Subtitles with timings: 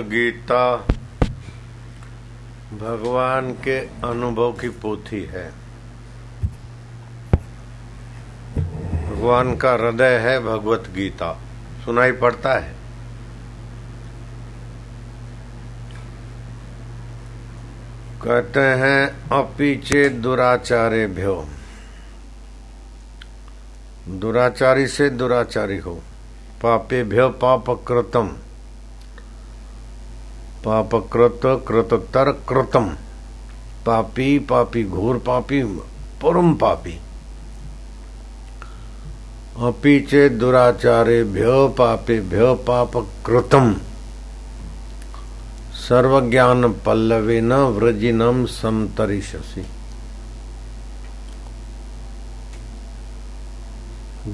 [0.00, 0.76] गीता
[2.72, 5.50] भगवान के अनुभव की पोथी है।
[9.06, 11.40] भगवान का हृदय है भगवत गीता।
[11.84, 12.74] सुनाई पड़ता है।
[18.22, 21.48] कहते हैं, अपीचे दुराचारे भ्यो।
[24.08, 26.02] दुराचारी से दुराचारी हो।
[26.62, 28.36] पापे भ्यो पाप कृतम
[30.66, 32.86] पाप कृत कृततर कृतम
[33.86, 35.62] पापी पापी, घोर पापी,
[36.22, 36.98] परम पापी।
[39.66, 42.96] अपीचे दुराचारे भ्य पापे भ्य पाप
[43.26, 43.72] कृतम
[45.78, 49.64] सर्वज्ञान पल्लवे न व्रजिनम समतरिशसी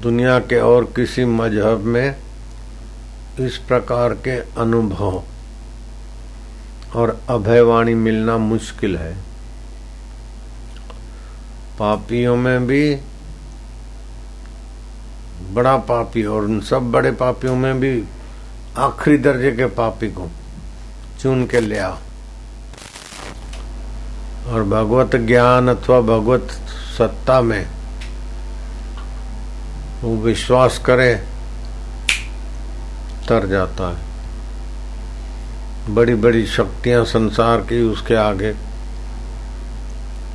[0.01, 2.15] दुनिया के और किसी मज़हब में
[3.39, 5.21] इस प्रकार के अनुभव
[6.95, 9.13] और अभयवाणी मिलना मुश्किल है।
[11.79, 12.95] पापियों में भी
[15.53, 18.03] बड़ा पापी और उन सब बड़े पापियों में भी
[18.77, 20.29] आखिरी दर्जे के पापी को
[21.21, 21.97] चुन के ले आओ।
[24.47, 26.51] और भगवत ज्ञान अथवा भगवत
[26.97, 27.65] सत्ता में
[30.01, 31.13] वो विश्वास करे,
[33.29, 34.02] तर जाता है।
[35.89, 38.53] बड़ी बड़ी शक्तियाँ संसार की उसके आगे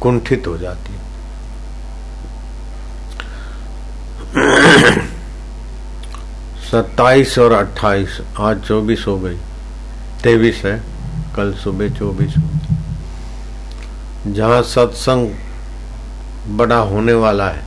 [0.00, 0.96] कुंठित हो जाती
[6.70, 9.36] सत्ताईस और अट्ठाईस, आज चौबीस हो गई।
[10.22, 10.78] तेईस है,
[11.36, 12.34] कल सुबह चौबीस।
[14.26, 15.30] जहाँ सत्संग
[16.58, 17.62] बड़ा होने वाला है,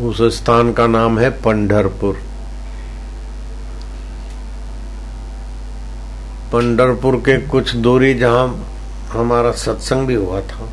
[0.00, 2.20] उस स्थान का नाम है पंढरपुर।
[6.52, 8.46] पंडरपुर के कुछ दूरी जहाँ
[9.08, 10.68] हमारा सत्संग भी हुआ था।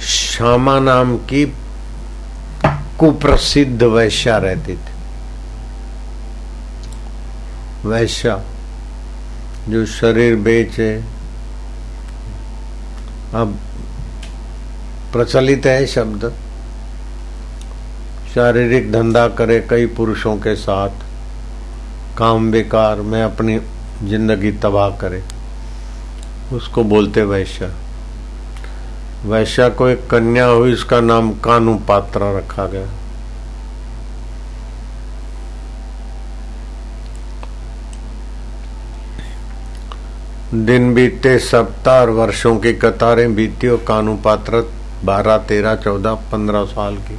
[0.00, 1.44] श्यामा नाम की
[2.98, 4.96] कुप्रसिद्ध वैश्या रहती थी।
[7.88, 8.40] वैश्या
[9.68, 10.94] जो शरीर बेचे,
[13.34, 13.58] अब
[15.12, 16.32] प्रचलित है शब्द।
[18.34, 21.07] शारीरिक धंधा करे कई पुरुषों के साथ।
[22.18, 23.58] काम बेकार, में अपनी
[24.04, 25.22] ज़िंदगी तबाह करे।
[26.52, 27.68] उसको बोलते वैश्या।
[29.24, 32.86] वैश्या को एक कन्या हुई, उसका नाम कानू पात्रा रखा गया।
[40.54, 44.60] दिन बीते, सप्ताह और वर्षों की कतारें बीती और कानू पात्र
[45.04, 47.18] बारह, तेरह, चौदह, पंद्रह साल की।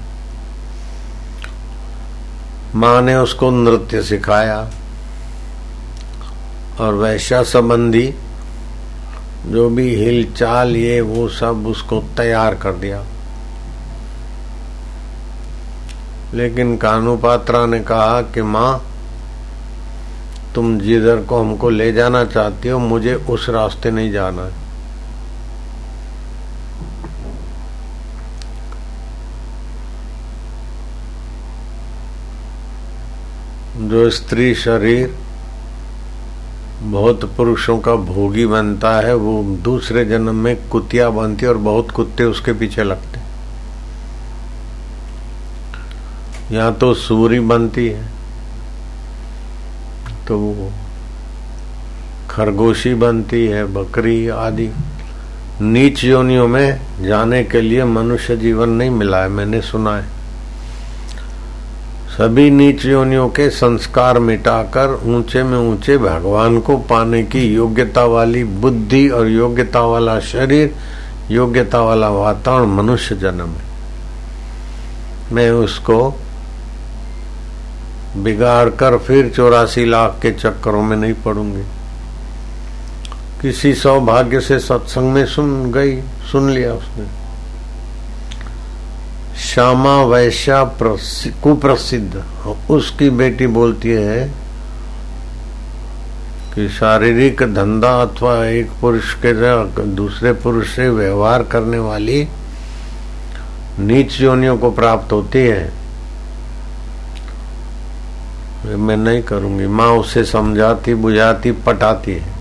[2.76, 4.60] माँ ने उसको नृत्य सिखाया।
[6.80, 8.14] और वैश्या संबंधी
[9.46, 13.04] जो भी हिल चाल ये वो सब उसको तैयार कर दिया।
[16.34, 18.82] लेकिन कानूपात्रा ने कहा कि माँ,
[20.56, 24.68] तुम जिधर को हमको ले जाना चाहती हो, मुझे उस रास्ते नहीं जाना है।
[33.90, 35.16] जो स्त्री शरीर
[36.92, 41.92] बहुत पुरुषों का भोगी बनता है, वो दूसरे जन्म में कुतिया बनती है और बहुत
[41.92, 43.20] कुत्ते उसके पीछे लगते
[46.52, 48.08] यहाँ तो सूरी बनती है
[50.28, 50.72] तो वो
[52.30, 54.70] खरगोशी बनती है, बकरी आदि।
[55.62, 60.19] नीच योनियों में जाने के लिए मनुष्य जीवन नहीं मिला है, मैंने सुना है।
[62.20, 68.44] सभी नीच योनियों के संस्कार मिटाकर ऊँचे में ऊँचे भगवान को पाने की योग्यता वाली
[68.44, 70.76] बुद्धि और योग्यता वाला शरीर,
[71.32, 73.64] योग्यता वाला वातावरण मनुष्य जन्म है।
[75.32, 76.10] मैं उसको
[78.18, 81.64] बिगाड़ कर फिर चौरासी लाख के चक्करों में नहीं पड़ूँगी।
[83.42, 87.19] किसी सौभाग्य से सत्संग में सुन गई, सुन लिया उसने।
[89.60, 90.64] श्यामा वैश्या
[91.44, 92.24] कुप्रसिद्ध।
[92.72, 94.32] उसकी बेटी बोलती है
[96.56, 99.34] कि शारीरिक धंधा अथवा एक पुरुष के
[99.96, 102.28] दूसरे पुरुष से व्यवहार करने वाली
[103.80, 105.72] नीच योनियों को प्राप्त होती है।
[108.66, 112.34] मैं नहीं करूँगी। माँ उसे समझाती, बुझाती, पटाती है।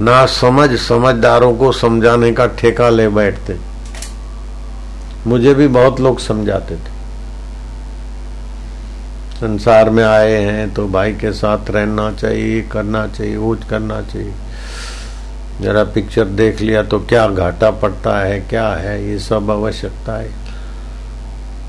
[0.00, 3.73] ना समझ, समझदारों को समझाने का ठेका ले बैठते।
[5.26, 6.92] मुझे भी बहुत लोग समझाते थे।
[9.34, 14.32] संसार में आए हैं तो भाई के साथ रहना चाहिए करना चाहिए, वो करना चाहिए।
[15.60, 20.30] जरा पिक्चर देख लिया तो क्या घाटा पड़ता है, क्या है, ये सब आवश्यकता है।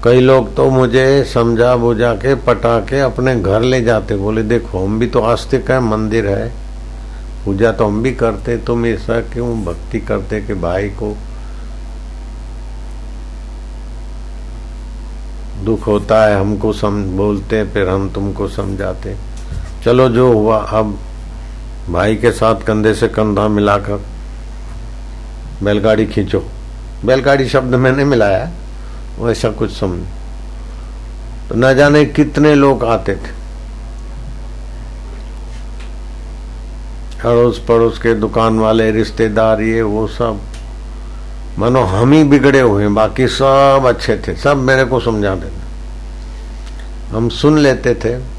[0.04, 4.86] कई लोग तो मुझे समझा बुझा के पटा के अपने घर ले जाते, बोले, देखो,
[4.86, 6.48] हम भी तो आस्तिक है, मंदिर है।
[7.46, 11.16] पूजा तो हम भी करते, तुम ऐसा क्यों भक्ति करते कि भाई को
[15.66, 19.16] दुख होता है, हमको सम, बोलते हैं, फिर हम तुमको समझाते
[19.84, 20.98] चलो जो हुआ, अब
[21.90, 24.02] भाई के साथ कंधे से कंधा मिलाकर
[25.64, 26.44] बैलगाड़ी खींचो।
[27.06, 28.50] बैलगाड़ी शब्द मैंने मिलाया
[29.20, 30.00] वैसा कुछ समझ
[31.50, 33.34] तो न जाने कितने लोग आते थे।
[37.26, 40.40] अड़ोस पड़ोस के दुकान वाले, रिश्तेदार, ये वो सब।
[41.60, 45.66] मानो हम ही बिगड़े हुए बाकी सब अच्छे थे, सब मेरे को समझा देते।
[47.16, 48.36] हम सुन लेते थे।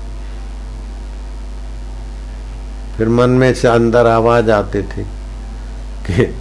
[2.97, 5.03] फिर मन में से अंदर आवाज़ आती थी
[6.11, 6.35] कि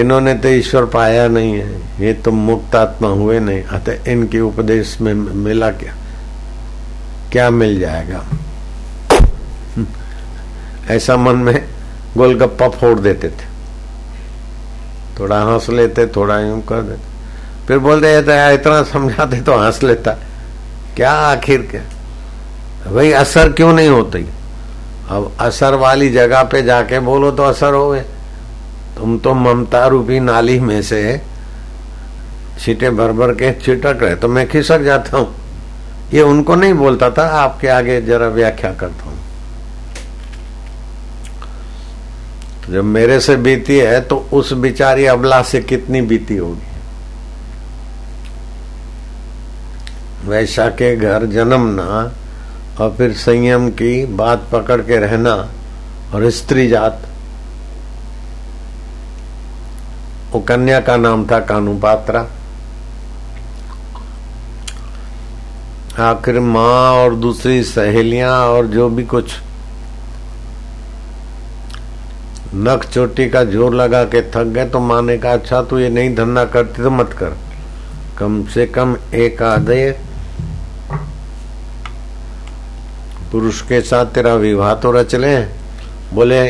[0.00, 5.00] इन्होंने तो ईश्वर पाया नहीं है, ये तो मुक्त आत्मा हुए नहीं, अतः इनके उपदेश
[5.00, 5.94] में मिला क्या?
[7.32, 8.24] क्या मिल जाएगा?
[10.90, 11.68] ऐसा मन में
[12.16, 13.57] गोलगप्पा फोड़ देते थे।
[15.18, 17.16] थोड़ा हंस लेते, थोड़ा यूँ कर देते।
[17.66, 18.18] फिर बोलते
[18.54, 20.12] इतना समझाते तो हंस लेता।
[20.96, 21.82] क्या आखिर क्या?
[22.86, 24.26] भाई, असर क्यों नहीं होती?
[25.10, 28.04] अब असर वाली जगह पे जाके बोलो तो असर हो गए।
[28.96, 31.20] तुम तो ममता रूपी नाली में से
[32.58, 35.34] छीटे भर भर के छिटक रहे तो मैं खिसक जाता हूँ।
[36.12, 39.18] ये उनको नहीं बोलता था, आपके आगे जरा व्याख्या करता हूँ।
[42.68, 46.66] जब मेरे से बीती है तो उस बिचारी अबला से कितनी बीती होगी?
[50.28, 51.84] वैशा के घर जन्मना
[52.80, 55.34] और फिर संयम की बात पकड़ के रहना,
[56.14, 57.02] और स्त्री जात।
[60.32, 62.26] वो कन्या का नाम था कानू पात्रा
[66.00, 69.32] आखिर माँ और दूसरी सहेलियाँ और जो भी कुछ
[72.54, 76.14] नख चोटी का ज़ोर लगा के थक गए तो माने का अच्छा तू ये नहीं
[76.14, 77.36] धंधा करती तो मत कर।
[78.18, 79.90] कम से कम एक आधे
[83.32, 85.36] पुरुष के साथ तेरा विवाह तो रच ले।
[86.14, 86.48] बोले,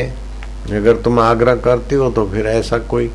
[0.71, 3.11] अगर तुम आग्रह करती हो तो फिर ऐसा कोई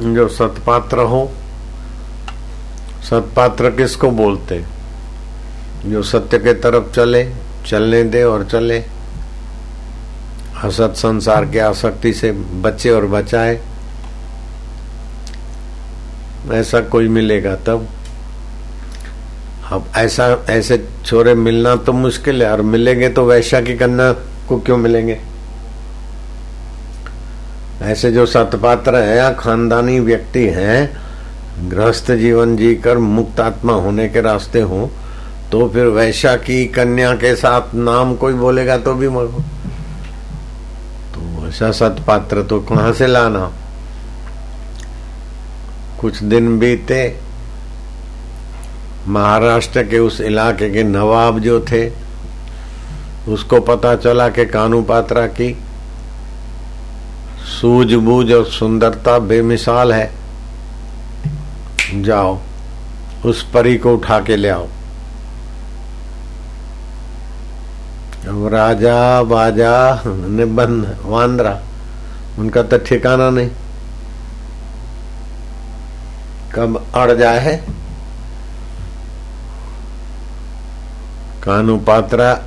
[0.00, 1.30] जो सतपात्र हो,
[3.02, 4.62] सतपात्र किसको बोलते?
[5.86, 7.24] जो सत्य के तरफ़ चले,
[7.66, 8.82] चलने दे और चले।
[10.64, 13.60] असत संसार के आसक्ति से बचे और बचाए
[16.52, 17.86] ऐसा कोई मिलेगा तब?
[19.72, 24.12] अब ऐसा, ऐसे छोरे मिलना तो मुश्किल है, और मिलेंगे तो वैश्या की कन्या
[24.48, 25.20] को क्यों मिलेंगे?
[27.82, 30.90] ऐसे जो सतपात्र है या खानदानी व्यक्ति हैं,
[31.70, 34.90] गृहस्थ जीवन जीकर मुक्त आत्मा होने के रास्ते हो
[35.52, 39.42] तो फिर वैश्या की कन्या के साथ नाम कोई बोलेगा तो भी मरो
[41.50, 43.52] तो ऐसा सतपात्र तो कहाँ से लाना?
[46.00, 47.18] कुछ दिन बीते,
[49.08, 51.90] महाराष्ट्र के उस इलाके के नवाब जो थे,
[53.28, 55.58] उसको पता चला कि कानू पात्रा की
[57.60, 60.12] सूझबूझ और सुंदरता बेमिसाल है।
[61.94, 62.38] जाओ,
[63.24, 64.68] उस परी को उठा के ले आओ।
[68.26, 71.60] राजा, बाजा, निबंध, वांद्रा।
[72.38, 73.50] उनका तो ठिकाना नहीं।
[76.54, 77.56] कब अड़ जाए है?
[81.42, 82.42] कानू पात्रा,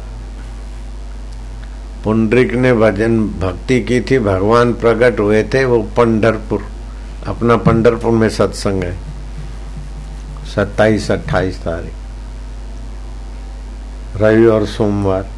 [2.04, 6.66] पुंडरिक ने भजन भक्ति की थी, भगवान प्रकट हुए थे, वो पंडरपुर
[7.28, 8.98] अपना पंडरपुर में सत्संग है।
[10.56, 11.94] सत्ताईस, अट्ठाईस तारीख।
[14.22, 15.33] रवि और सोमवार।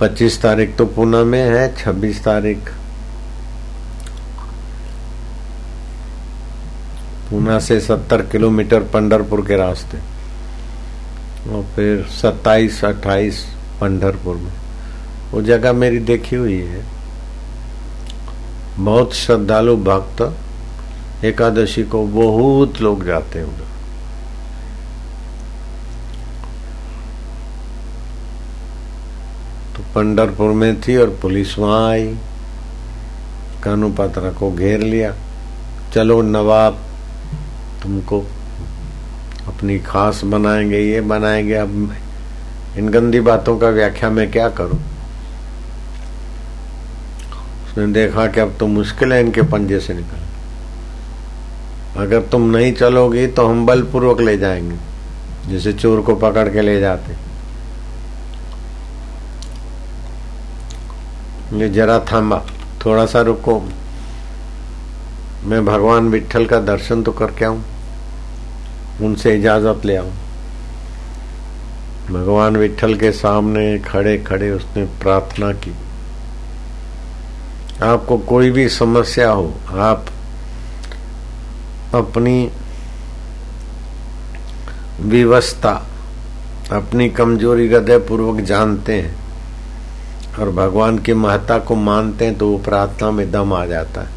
[0.00, 2.70] पच्चीस तारीख तो पूना में है, छब्बीस तारीख
[7.30, 9.98] पूना से सत्तर किलोमीटर पंडरपुर के रास्ते
[11.50, 13.44] और फिर सत्ताईस, अट्ठाईस
[13.80, 14.52] पंडरपुर में।
[15.32, 16.84] वो जगह मेरी देखी हुई है।
[18.78, 20.22] बहुत श्रद्धालु भक्त,
[21.24, 23.67] एकादशी को बहुत लोग जाते हैं उधर
[29.94, 32.06] पंडरपुर में थी और पुलिस वहाँ आई।
[33.64, 35.14] कानू पात्रा को घेर लिया।
[35.94, 36.78] चलो नवाब,
[37.82, 38.20] तुमको
[39.48, 41.94] अपनी खास बनाएँगे, ये बनाएँगे। अब
[42.78, 44.78] इन गंदी बातों का व्याख्या मैं क्या करूँ?
[47.64, 50.26] उसने देखा कि अब तो मुश्किल है इनके पंजे से निकल
[51.96, 54.76] अगर तुम नहीं चलोगी तो हम बलपूर्वक ले जाएँगे,
[55.50, 57.27] जैसे चोर को पकड़ के ले जाते।
[61.52, 62.38] ये जरा थामा
[62.84, 63.60] थोड़ा सा रुको।
[65.44, 67.62] मैं भगवान विठल का दर्शन तो करके आऊँ,
[69.02, 70.12] उनसे इजाज़त ले आऊँ।
[72.08, 75.74] भगवान विठल के सामने खड़े खड़े उसने प्रार्थना की।
[77.82, 80.06] आपको कोई भी समस्या हो, आप
[81.94, 82.50] अपनी
[85.02, 85.72] विवस्था
[86.72, 89.27] अपनी कमज़ोरी हृदय पूर्वक जानते हैं।
[90.38, 94.16] और भगवान की महत्ता को मानते हैं तो वो प्रार्थना में दम आ जाता है।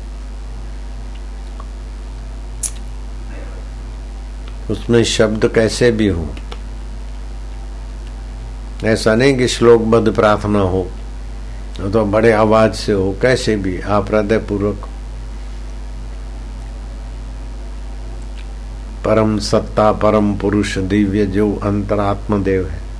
[4.71, 6.27] उसमें शब्द कैसे भी हो।
[8.85, 10.87] ऐसा नहीं कि श्लोकबद्ध प्रार्थना हो
[11.83, 14.87] तो बड़े आवाज़ से हो, कैसे भी, आप हृदय पूर्वक
[19.05, 22.90] परम सत्ता, परम पुरुष, दिव्य जो अंतरात्म देव है।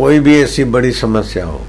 [0.00, 1.60] कोई भी ऐसी बड़ी समस्या हो,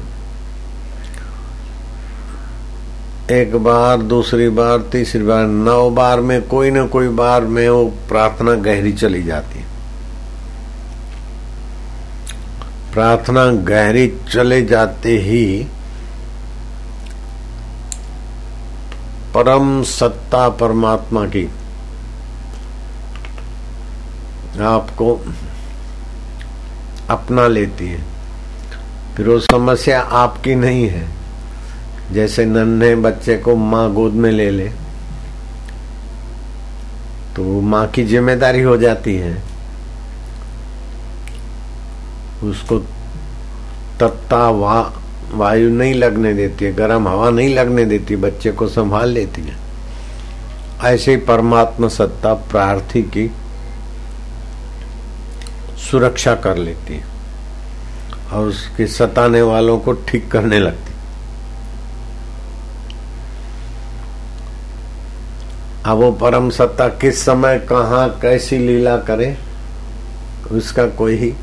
[3.31, 7.83] एक बार, दूसरी बार, तीसरी बार, नौ बार में, कोई ना कोई बार में वो
[8.09, 9.65] प्रार्थना गहरी चली जाती है।
[12.93, 15.45] प्रार्थना गहरी चले जाते ही
[19.33, 21.45] परम सत्ता परमात्मा की
[24.61, 25.13] आपको
[27.09, 28.10] अपना लेती है।
[29.17, 31.07] फिर वो समस्या आपकी नहीं है।
[32.13, 34.69] जैसे नन्हे बच्चे को माँ गोद में ले ले
[37.35, 39.33] तो माँ की ज़िम्मेदारी हो जाती है।
[42.43, 42.77] उसको
[43.99, 44.81] तत्ता वा,
[45.33, 49.55] वायु नहीं लगने देती है, गर्म हवा नहीं लगने देती, बच्चे को संभाल लेती है।
[50.83, 53.29] ऐसे ही परमात्मा सत्ता प्रार्थी की
[55.81, 57.10] सुरक्षा कर लेती है।
[58.31, 60.91] और उसके सताने वालों को ठीक करने लगती।
[65.85, 69.37] अब वो परम सत्ता किस समय, कहा, कैसी लीला करे,
[70.51, 71.33] उसका कोई ही।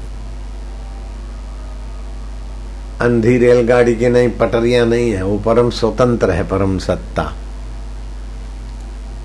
[3.01, 7.23] अंधी रेलगाड़ी की नहीं, पटरिया नहीं है, वो परम स्वतंत्र है, परम सत्ता।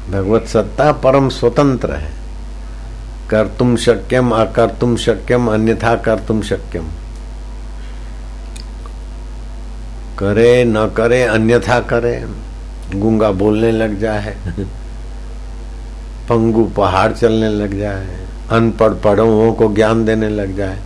[0.09, 2.11] भगवत सत्ता परम स्वतंत्र है।
[3.29, 6.87] कर तुम शक्यम अकर तुम शक्यम, अन्यथा कर तुम शक्यम।
[10.23, 12.15] करे, न करे, अन्यथा करे।
[12.95, 14.35] गूँगा बोलने लग जाए,
[16.29, 18.17] पंगु पहाड़ चलने लग जाए,
[18.51, 20.79] अनपढ़ पढ़ों को ज्ञान देने लग जाए,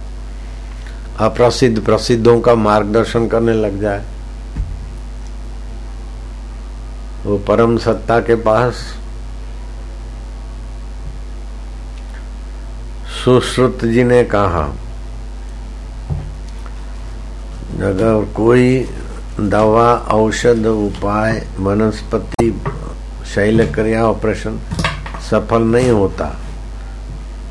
[1.19, 4.03] अप्रसिद्ध प्रसिद्धों का मार्गदर्शन करने लग जाए।
[7.25, 8.85] वो परम सत्ता के पास
[13.23, 14.63] सुश्रुत जी ने कहा,
[17.83, 18.87] अगर कोई
[19.39, 22.61] दवा, औषध, उपाय, वनस्पति
[23.35, 24.59] शैल क्रिया ऑपरेशन
[25.31, 26.35] सफल नहीं होता।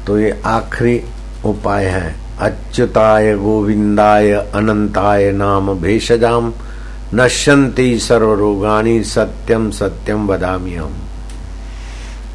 [0.06, 1.02] तो ये आखिरी
[1.44, 6.52] उपाय है। अच्युताय गोविंदाय अनंताय नाम भेषजाम
[7.14, 10.94] नश्यंती सर्वरोगाणी सत्यम सत्यम बदामी हम।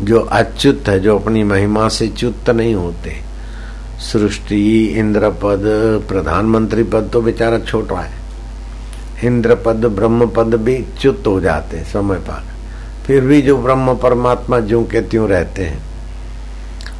[0.01, 3.21] जो अच्युत है, जो अपनी महिमा से च्युत नहीं होते।
[3.99, 5.61] सृष्टि इंद्र पद
[6.09, 8.20] प्रधानमंत्री पद तो बेचारा छोटा है।
[9.23, 12.49] इंद्र पद ब्रह्म पद भी च्युत हो जाते हैं, समय पर
[13.05, 15.81] फिर भी जो ब्रह्म परमात्मा जो के त्यों रहते हैं,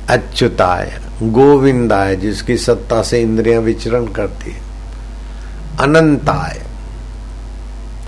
[0.09, 0.91] अच्युताय,
[1.23, 4.61] गोविंदाय, जिसकी सत्ता से इंद्रियाँ विचरण करती है,
[5.79, 6.61] अनंताय,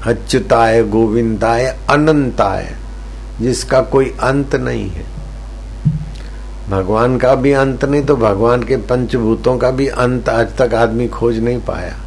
[0.05, 2.75] अच्युताय, गोविंदाय, अनंताय,
[3.41, 5.05] जिसका कोई अंत नहीं है।
[6.69, 11.07] भगवान का भी अंत नहीं तो भगवान के पंचभूतों का भी अंत आज तक आदमी
[11.07, 11.97] खोज नहीं पाया।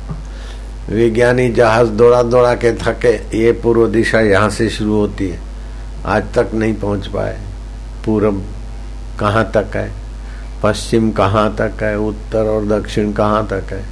[0.89, 5.39] विज्ञानी जहाज़ दौड़ा दौड़ा के थके, ये पूर्व दिशा यहाँ से शुरू होती है।
[6.07, 7.39] आज तक नहीं पहुँच पाए।
[8.05, 8.43] पूरब
[9.21, 9.91] कहाँ तक है?
[10.63, 11.97] पश्चिम कहाँ तक है?
[11.99, 13.85] उत्तर और दक्षिण कहाँ तक है?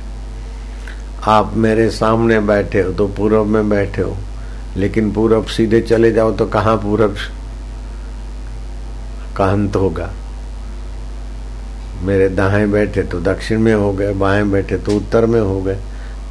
[1.27, 4.17] आप मेरे सामने बैठे हो तो पूरब में बैठे हो,
[4.77, 7.17] लेकिन पूरब सीधे चले जाओ तो कहाँ पूरब?
[9.37, 10.11] का अंत होगा।
[12.03, 15.79] मेरे दाएँ बैठे तो दक्षिण में हो गए, बाएँ बैठे तो उत्तर में हो गए।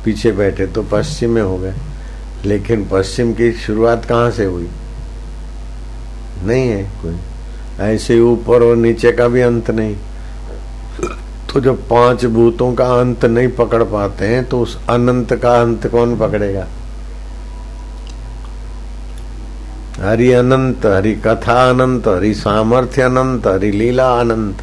[0.06, 1.74] पीछे बैठे तो पश्चिम में हो गए।
[2.46, 4.70] लेकिन पश्चिम की शुरुआत कहाँ से हुई?
[6.44, 7.18] नहीं है कोई।
[7.80, 9.96] ऐसे ऊपर और नीचे का भी अंत नहीं।
[11.54, 15.88] तो जब पाँच भूतों का अंत नहीं पकड़ पाते हैं तो उस अनंत का अंत
[15.88, 16.68] कौन पकड़ेगा?
[20.00, 24.56] हरि अनंत, हरि कथा अनंत, हरि सामर्थ्य अनंत, हरि लीला अनंत।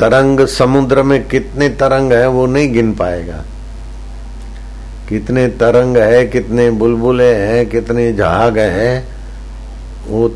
[0.00, 3.44] तरंग समुद्र में कितने तरंग है, वो नहीं गिन पाएगा।
[5.10, 9.08] कितने तरंग है, कितने बुलबुले हैं, कितने जहाग है,
[10.06, 10.28] वो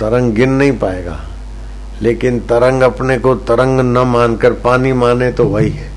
[0.00, 1.26] तरंग गिन नहीं पाएगा।
[2.02, 5.90] लेकिन तरंग अपने को तरंग न मानकर पानी माने तो वही है।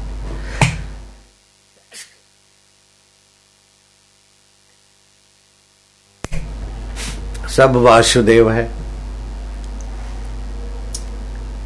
[7.49, 8.71] सब वासुदेव है।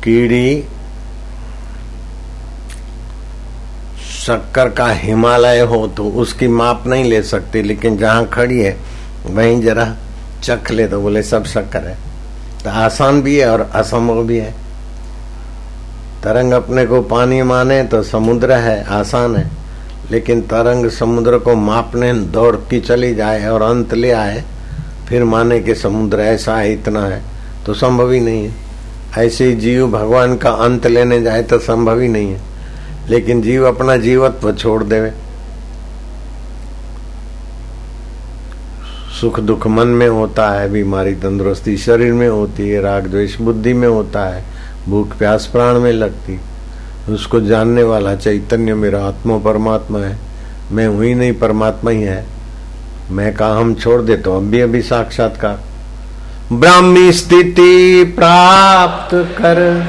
[0.04, 0.64] कीड़ी
[4.28, 8.78] शक्कर का हिमालय हो तो उसकी माप नहीं ले सकती, लेकिन जहाँ खड़ी है,
[9.26, 9.96] वहीं जरा
[10.44, 11.98] चख ले तो बोले, सब शक्कर है।
[12.64, 14.52] तो आसान भी है और असंभव भी है।
[16.24, 19.50] तरंग अपने को पानी माने तो समुद्र है, आसान है।
[20.12, 24.44] लेकिन तरंग समुद्र को मापने दौड़ती चली जाए और अंत ले आए,
[25.10, 27.22] फिर माने कि समुद्र ऐसा है, इतना है
[27.66, 32.08] तो संभव ही नहीं है। ऐसे जीव भगवान का अंत लेने जाए तो संभव ही
[32.08, 32.57] नहीं है।
[33.10, 35.12] लेकिन जीव अपना जीवत्व छोड़ देवे।
[39.22, 43.74] सुख दुख मन में होता है, बीमारी तंदुरुस्ती शरीर में होती है, राग द्वेष बुद्धि
[43.74, 44.44] में होता है,
[44.90, 46.40] भूख प्यास प्राण में लगती।
[47.14, 50.18] उसको जानने वाला चैतन्य मेरा आत्मा परमात्मा है।
[50.72, 52.26] मैं हुई नहीं, परमात्मा ही है।
[53.12, 55.60] मैं कहा हम छोड़ दे तो अभी अभी साक्षात्कार।
[56.54, 59.88] ब्राह्मी स्थिति प्राप्त कर।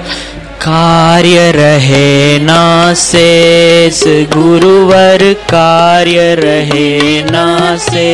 [0.62, 4.02] कार्य रहे ना शेष,
[4.34, 8.08] गुरुवर कार्य रहे ना से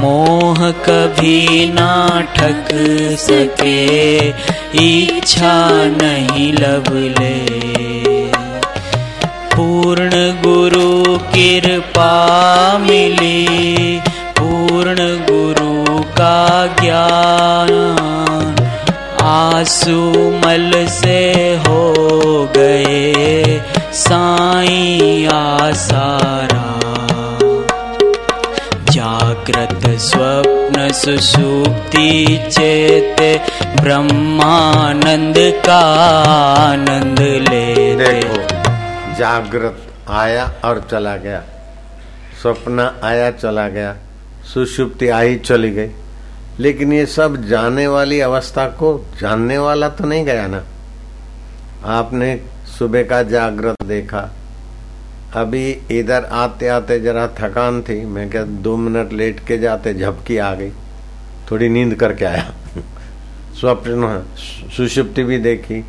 [0.00, 1.94] मोह कभी ना
[2.36, 2.68] ठक
[3.20, 4.28] सके,
[4.84, 5.56] इच्छा
[6.02, 7.34] नहीं लबले
[9.54, 10.10] पूर्ण
[10.42, 12.12] गुरु कृपा
[12.78, 14.00] मिली,
[14.38, 17.99] पूर्ण गुरु का ज्ञान
[19.50, 20.00] आँसू
[20.36, 21.20] मल से
[21.58, 21.82] हो
[22.56, 23.60] गए,
[23.94, 26.66] साई आसारा।
[28.90, 32.08] जागृत स्वप्न सुसुप्ति
[32.50, 33.20] चेत,
[33.80, 35.36] ब्रह्मानंद
[35.66, 35.80] का
[36.60, 38.42] आनंद ले देखो,
[39.18, 41.42] जागृत आया और चला गया,
[42.42, 43.96] स्वप्न आया, चला गया
[44.44, 45.90] सुषुप्ति आई, चली गई।
[46.60, 50.64] लेकिन ये सब जाने वाली अवस्था को जानने वाला तो नहीं गया ना।
[51.84, 52.40] आपने
[52.78, 54.30] सुबह का जागृत देखा।
[55.34, 60.36] अभी इधर आते आते जरा थकान थी। मैं क्या दो मिनट लेट के जाते, झपकी
[60.36, 60.70] आ गई।
[61.50, 62.52] थोड़ी नींद करके आया।
[63.60, 64.26] स्वप्न
[64.76, 65.84] सुषुप्ति भी देखी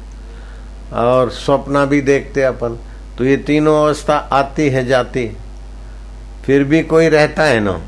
[0.93, 2.79] और स्वप्न भी देखते अपन।
[3.17, 5.37] तो ये तीनों अवस्था आती है, जाती
[6.45, 7.81] फिर भी कोई रहता है ना?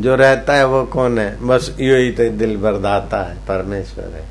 [0.00, 1.46] जो रहता है वो कौन है?
[1.46, 4.24] बस यो ही तो दिल बरदाता है, परमेश्वर है।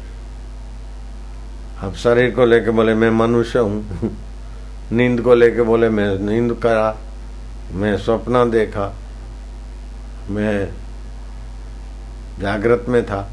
[1.83, 3.85] अब शरीर को लेके बोले, मैं मनुष्य हूँ।
[4.91, 6.97] नींद को लेके बोले, मैं नींद करा,
[7.73, 8.95] मैं सपना देखा,
[10.29, 10.69] मैं
[12.39, 13.31] जागृत में था,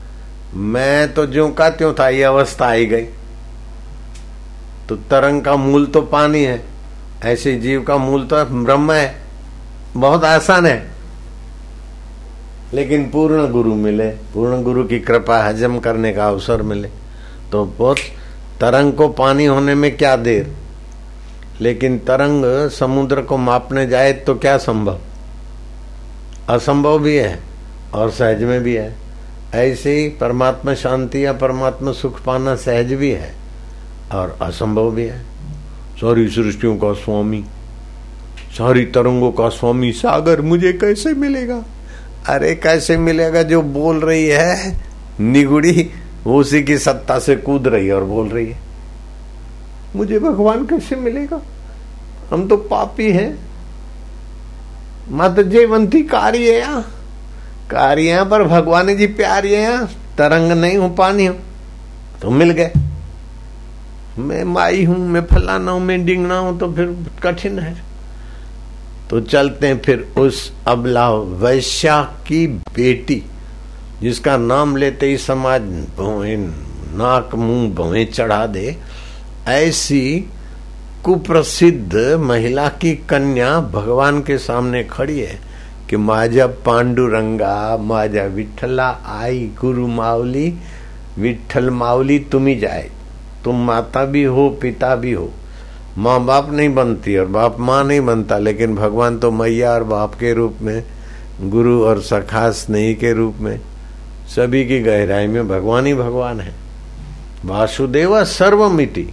[0.55, 3.05] मैं तो जो का त्यों था, ये अवस्था आई गई।
[4.89, 6.65] तो तरंग का मूल तो पानी है,
[7.25, 9.15] ऐसे जीव का मूल तो ब्रह्म है,
[9.97, 10.98] बहुत आसान है।
[12.75, 16.89] लेकिन पूर्ण गुरु मिले, पूर्ण गुरु की कृपा हजम करने का अवसर मिले।
[17.53, 17.99] तो बहुत
[18.61, 20.53] तरंग को पानी होने में क्या देर?
[21.61, 24.99] लेकिन तरंग समुद्र को मापने जाए तो क्या संभव?
[26.49, 27.39] असंभव भी है
[27.95, 28.97] और सहज में भी है।
[29.55, 33.35] ऐसे ही परमात्मा शांति या परमात्मा सुख पाना सहज भी है
[34.13, 35.23] और असंभव भी है।
[35.97, 37.45] सारी सृष्टियों का स्वामी,
[38.59, 41.65] सारी तरंगों का स्वामी सागर मुझे कैसे मिलेगा?
[42.27, 44.79] अरे कैसे मिलेगा जो बोल रही है?
[45.21, 45.91] निगुड़ी,
[46.25, 48.59] वो उसी की सत्ता से कूद रही है और बोल रही है।
[49.97, 51.41] मुझे भगवान कैसे मिलेगा?
[52.31, 53.39] हम तो पापी हैं।
[55.11, 56.85] मत जयवंती कार्य या
[57.71, 61.37] कार्य पर भगवान जी प्यारी है तरंग नहीं हूँ, पानी हूँ।
[62.23, 62.73] तो मिल गए।
[64.19, 67.88] मैं माई हूँ, मैं फलाना हूँ, मैं डिंगना हूँ तो फिर कठिन है।
[69.11, 73.23] तो चलते हैं फिर उस अबला वैश्या की बेटी,
[74.01, 75.63] जिसका नाम लेते ही समाज
[76.91, 78.77] नाक मुँह भवे चढ़ा दे।
[79.49, 80.25] ऐसी
[81.05, 85.39] कुप्रसिद्ध महिला की कन्या भगवान के सामने खड़ी है
[85.91, 90.53] कि माझा पांडुरंगा, माझा विठला, आई गुरु मावली
[91.19, 92.91] विठल मावली तुम ही जाए।
[93.45, 95.31] तुम माता भी हो, पिता भी हो।
[95.99, 100.15] माँ बाप नहीं बनती और बाप माँ नहीं बनता, लेकिन भगवान तो मैया और बाप
[100.15, 100.85] के रूप में,
[101.43, 103.61] गुरु और सखा स्नेही के रूप में,
[104.37, 106.55] सभी की गहराई में भगवान ही भगवान है।
[107.45, 109.09] वासुदेव सर्वमिति।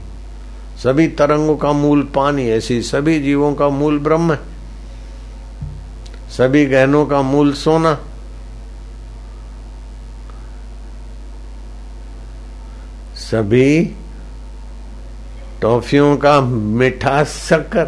[0.84, 4.40] सभी तरंगों का मूल पानी ऐसी सभी जीवों का मूल ब्रह्म है।
[6.30, 7.98] सभी गहनों का मूल सोना।
[13.16, 13.96] सभी
[15.62, 17.88] टॉफियों का मीठा शक्कर।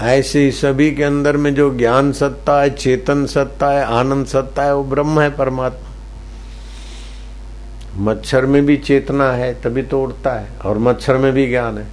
[0.00, 4.74] ऐसे सभी के अंदर में जो ज्ञान सत्ता है, चेतन सत्ता है, आनंद सत्ता है,
[4.74, 5.88] वो ब्रह्म है परमात्मा।
[7.96, 11.86] मच्छर में भी चेतना है, तभी तो उड़ता है, और मच्छर में भी ज्ञान है।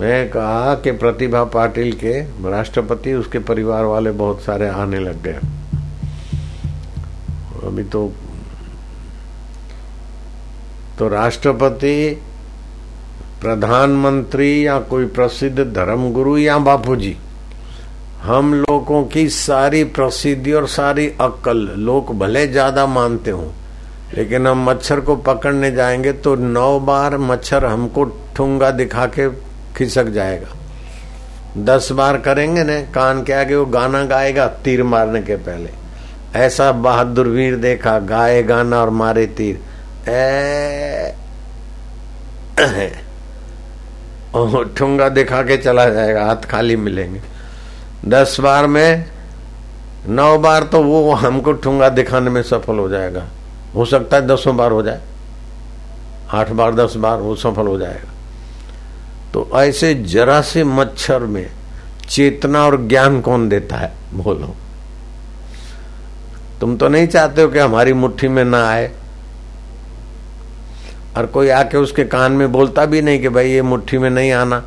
[0.00, 2.20] मैं कहा कि प्रतिभा पाटिल के
[2.50, 5.38] राष्ट्रपति, उसके परिवार वाले बहुत सारे आने लग गए।
[7.66, 8.12] अभी तो
[10.98, 12.22] तो राष्ट्रपति
[13.44, 17.16] प्रधानमंत्री या कोई प्रसिद्ध धर्मगुरु या बापूजी,
[18.22, 23.50] हम लोगों की सारी प्रसिद्धि और सारी अक्ल लोग भले ज़्यादा मानते हों,
[24.14, 28.04] लेकिन हम मच्छर को पकड़ने जाएँगे तो नौ बार मच्छर हमको
[28.36, 29.28] ठुंगा दिखा के
[29.76, 35.36] खिसक जाएगा। दस बार करेंगे न, कान के आगे वो गाना गाएगा तीर मारने के
[35.38, 35.70] पहले।
[36.36, 39.60] ऐसा बहादुर वीर देखा, गाए गाना और मारे तीर।
[40.10, 41.12] ए
[44.76, 47.20] ठुंगा दिखा के चला जाएगा, हाथ खाली मिलेंगे।
[48.06, 49.04] दस बार में,
[50.08, 53.24] नौ बार तो वो हमको ठुंगा दिखाने में सफल हो जाएगा।
[53.74, 55.00] हो सकता है दसों बार हो जाए।
[56.32, 58.10] आठ बार, दस बार वो सफल हो जाएगा।
[59.34, 61.50] तो ऐसे जरा से मच्छर में
[62.08, 63.92] चेतना और ज्ञान कौन देता है?
[64.14, 64.54] बोलो।
[66.60, 68.92] तुम तो नहीं चाहते हो कि हमारी मुट्ठी में ना आए।
[71.17, 74.31] और कोई आके उसके कान में बोलता भी नहीं कि भाई ये मुट्ठी में नहीं
[74.33, 74.63] आना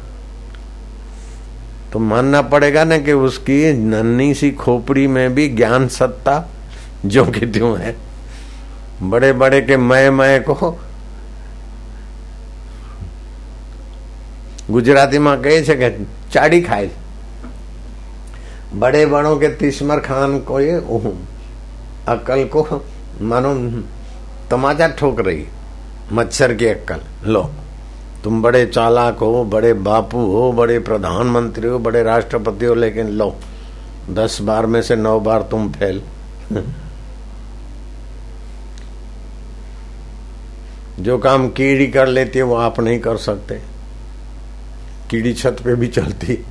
[1.93, 6.45] तो मानना पड़ेगा ना कि उसकी नन्ही सी खोपड़ी में भी ज्ञान सत्ता
[7.07, 7.97] जो कि त्यों है
[9.05, 10.75] बड़े बड़े के मय मय को
[14.71, 15.89] ગુજરાતીમાં કહે છે કે
[16.35, 16.91] ચાડી ખાય
[18.75, 20.77] बड़े बड़ों के तिस्मर खान को ये
[22.09, 22.63] अकल को
[23.31, 23.51] मानो
[24.51, 25.43] तमाचा ठोक रही
[26.12, 27.52] मच्छर की अक्कल। लो,
[28.24, 33.36] तुम बड़े चालाक हो, बड़े बापू हो, बड़े प्रधानमंत्री हो, बड़े राष्ट्रपति हो, लेकिन लो,
[34.10, 36.02] दस बार में से नौ बार तुम फेल।
[41.00, 43.62] जो काम कीड़ी कर लेती है, वो आप नहीं कर सकते।
[45.10, 46.46] कीड़ी छत पे भी चलती।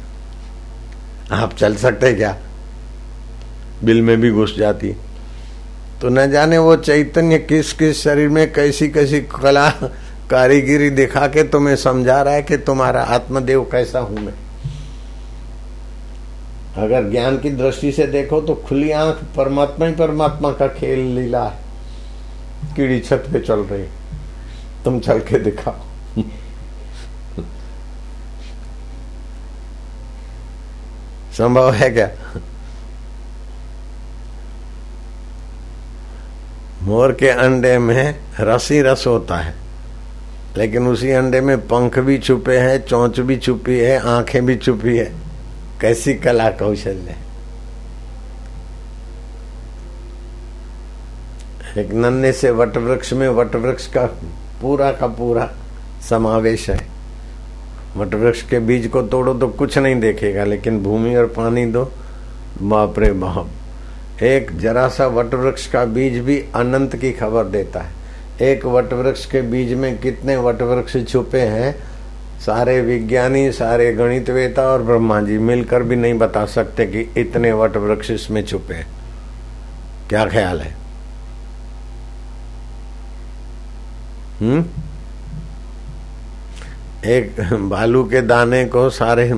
[1.32, 2.36] आप चल सकते क्या?
[3.84, 4.96] बिल में भी घुस जाती।
[6.00, 9.70] तो न जाने वो चैतन्य किस किस शरीर में कैसी कैसी कला
[10.30, 14.35] कारीगिरी दिखा के तुम्हें समझा रहा है कि तुम्हारा आत्मदेव कैसा हूँ मैं?
[16.76, 21.44] अगर ज्ञान की दृष्टि से देखो तो खुली आँख परमात्मा ही परमात्मा का खेल लीला
[21.44, 21.59] है।
[22.76, 23.85] कीड़ी छत पे चल रही
[24.85, 25.74] तुम चल के दिखाओ।
[31.32, 32.11] संभव है क्या?
[36.87, 39.55] मोर के अंडे में रसी रस होता है,
[40.57, 44.96] लेकिन उसी अंडे में पंख भी छुपे हैं, चोंच भी छुपी है, आँखें भी छुपी
[44.96, 45.12] है।
[45.81, 47.16] कैसी कला कौशल्य
[51.79, 54.07] एक नन्हे से वट वृक्ष में वट वृक्ष का
[54.62, 55.51] पूरा का पूरा
[56.09, 56.79] समावेश है।
[57.96, 61.90] वट वृक्ष के बीज को तोड़ो तो कुछ नहीं देखेगा, लेकिन भूमि और पानी दो।
[62.62, 63.51] बाप रे बाप।
[64.22, 67.92] एक जरा सा वट वृक्ष का बीज भी अनंत की खबर देता है।
[68.42, 71.74] एक वट वृक्ष के बीज में कितने वट वृक्ष छुपे हैं,
[72.40, 77.76] सारे विज्ञानी, सारे गणितवेता और ब्रह्मा जी मिलकर भी नहीं बता सकते कि इतने वट
[77.76, 78.87] वृक्ष इसमें छुपे हैं।
[80.09, 80.76] क्या ख्याल है?
[84.40, 84.64] हम्म?
[87.05, 89.31] एक बालू के दाने को सारे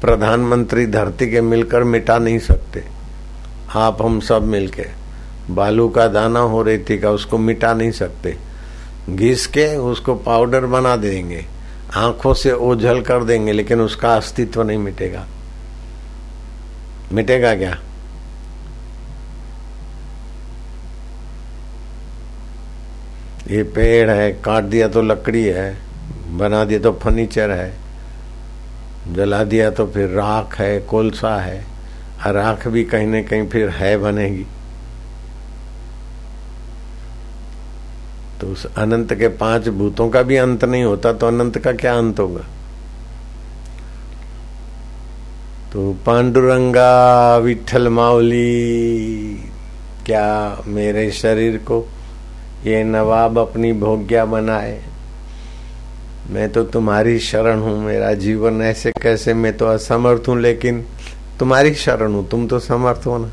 [0.00, 2.97] प्रधानमंत्री धरती के मिलकर मिटा नहीं सकते।
[3.76, 4.86] आप हम सब मिलके,
[5.50, 8.36] बालू का दाना हो रही थी का उसको मिटा नहीं सकते।
[9.10, 11.44] घिस के उसको पाउडर बना देंगे,
[11.96, 15.26] आँखों से ओझल कर देंगे, लेकिन उसका अस्तित्व नहीं मिटेगा।
[17.12, 17.78] मिटेगा क्या?
[23.50, 25.78] ये पेड़ है, काट दिया तो लकड़ी है,
[26.38, 27.72] बना दिया तो फर्नीचर है,
[29.14, 31.64] जला दिया तो फिर राख है, कोलसा है।
[32.26, 34.46] और आँख भी कहीं न कहीं फिर है बनेगी।
[38.40, 41.96] तो उस अनंत के पाँच भूतों का भी अंत नहीं होता तो अनंत का क्या
[41.98, 42.44] अंत होगा?
[45.72, 49.50] तो पांडुरंगा विठल माउली
[50.06, 51.80] क्या मेरे शरीर को
[52.66, 54.80] ये नवाब अपनी भोग्या बनाए?
[56.30, 59.34] मैं तो तुम्हारी शरण हूँ, मेरा जीवन ऐसे कैसे?
[59.34, 60.84] मैं तो असमर्थ हूँ, लेकिन
[61.38, 63.30] तुम्हारी शरण हूँ, तुम तो समर्थ हो ना।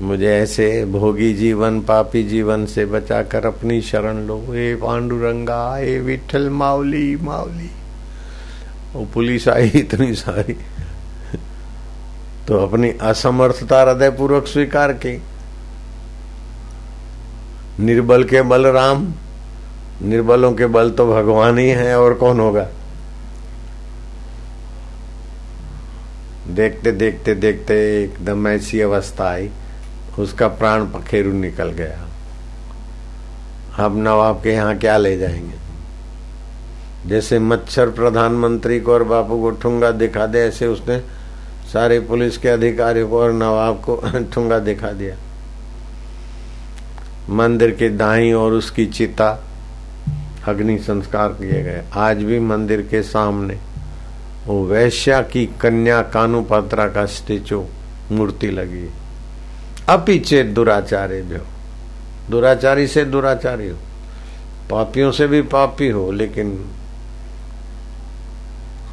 [0.00, 6.48] मुझे ऐसे भोगी जीवन, पापी जीवन से बचाकर अपनी शरण लो। ए पांडुरंगा, ए विठल
[6.50, 7.70] माउली माउली
[8.94, 10.56] वो पुलिस आई इतनी सारी।
[12.48, 15.16] तो अपनी असमर्थता हृदय पूर्वक स्वीकार की।
[17.80, 19.12] निर्बल के बल राम
[20.02, 22.68] निर्बलों के बल तो भगवान ही है, और कौन होगा?
[26.48, 29.50] देखते देखते देखते एकदम ऐसी अवस्था आई।
[30.18, 32.08] उसका प्राण पखेरु निकल गया।
[33.84, 35.64] अब नवाब के यहाँ क्या ले जाएँगे?
[37.08, 41.00] जैसे मच्छर प्रधानमंत्री को और बापू को ठुंगा दिखा दे, ऐसे उसने
[41.72, 44.02] सारे पुलिस के अधिकारियों को और नवाब को
[44.32, 45.16] ठुंगा दिखा दिया।
[47.30, 49.44] मंदिर के दाई और उसकी चिता
[50.48, 53.58] अग्नि संस्कार किए गए। आज भी मंदिर के सामने।
[54.46, 57.64] वो वैश्या की कन्या कानुपात्रा का स्टेचू
[58.12, 58.90] मूर्ति लगी।
[59.88, 61.44] अपीचे दुराचारी भी हो
[62.30, 63.76] दुराचारी से दुराचारी हो।
[64.70, 66.50] पापियों से भी पापी हो, लेकिन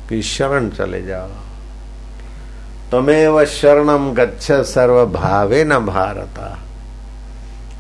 [0.10, 1.30] की शरण चले जाओ।
[2.92, 6.58] तमेव शरणम गच्छ सर्व भावे न भारत।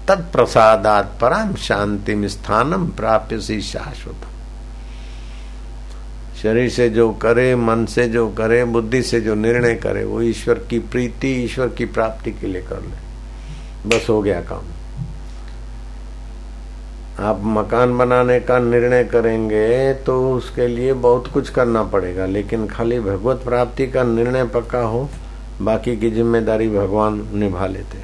[0.07, 4.27] तत्प्रसादात परम शांति स्थानम प्राप्य सी शाश्वत
[6.43, 10.59] शरीर से जो करे, मन से जो करे, बुद्धि से जो निर्णय करे, वो ईश्वर
[10.69, 14.65] की प्रीति, ईश्वर की प्राप्ति के लिए कर ले। बस हो गया काम।
[17.19, 22.99] आप मकान बनाने का निर्णय करेंगे तो उसके लिए बहुत कुछ करना पड़ेगा, लेकिन खाली
[22.99, 25.09] भगवत प्राप्ति का निर्णय पक्का हो,
[25.61, 27.97] बाकी की ज़िम्मेदारी भगवान निभा लेते।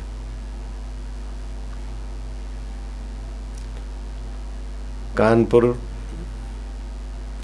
[5.18, 5.76] कानपुर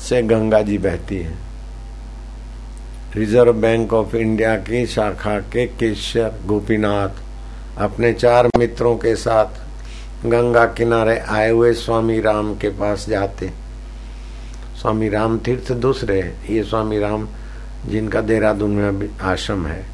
[0.04, 1.36] से गंगा जी बहती है।
[3.16, 7.10] रिज़र्व बैंक ऑफ़ इंडिया की शाखा के केशर गोपीनाथ
[7.78, 13.52] अपने चार मित्रों के साथ गंगा किनारे आए हुए स्वामी राम के पास जाते।
[14.82, 17.28] स्वामी राम तीर्थ दूसरे ये स्वामी राम
[17.86, 19.86] जिनका देहरादून में आश्रम है।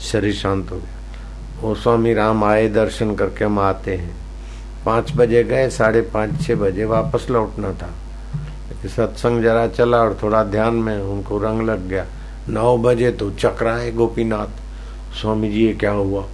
[0.00, 0.96] शरीर शांत हो गया।
[1.60, 4.16] वो स्वामी राम आए, दर्शन करके हम आते हैं।
[4.86, 7.90] पाँच बजे गए, साढ़े पाँच छः बजे वापस लौटना था।
[8.68, 12.06] लेकिन सत्संग जरा चला और थोड़ा ध्यान में उनको रंग लग गया।
[12.48, 14.48] नौ बजे तो चक्राए गोपीनाथ।
[15.14, 16.26] स्वामी जी, ये क्या हुआ?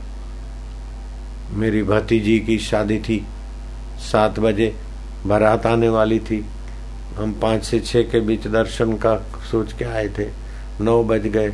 [1.50, 3.26] मेरी भतीजी की शादी थी।
[3.98, 4.76] सात बजे
[5.26, 6.46] बारात आने वाली थी।
[7.16, 9.16] हम पाँच से छः के बीच दर्शन का
[9.50, 10.26] सोच के आए थे।
[10.80, 11.52] नौ बज गए।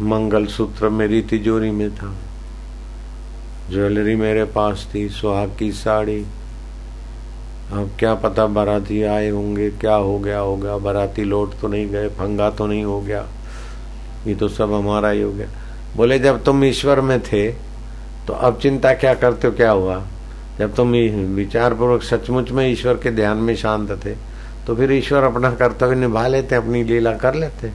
[0.00, 2.14] मंगल सूत्र मेरी तिजोरी में था।
[3.70, 6.26] ज्वेलरी मेरे पास थी, सुहाग की साड़ी
[7.72, 12.08] अब क्या पता बाराती आए होंगे, क्या हो गया होगा। बाराती लौट तो नहीं गए,
[12.08, 13.26] फंगा तो नहीं हो गया।
[14.26, 15.48] ये तो सब हमारा ही हो गया।
[15.96, 17.50] बोले, जब तुम ईश्वर में थे
[18.26, 19.54] तो अब चिंता क्या करते हो?
[19.54, 20.02] क्या हुआ?
[20.58, 20.92] जब तुम
[21.34, 24.14] विचार पूर्वक सचमुच में ईश्वर के ध्यान में शांत थे
[24.66, 27.70] तो फिर ईश्वर अपना कर्तव्य निभा लेते, अपनी लीला कर लेते।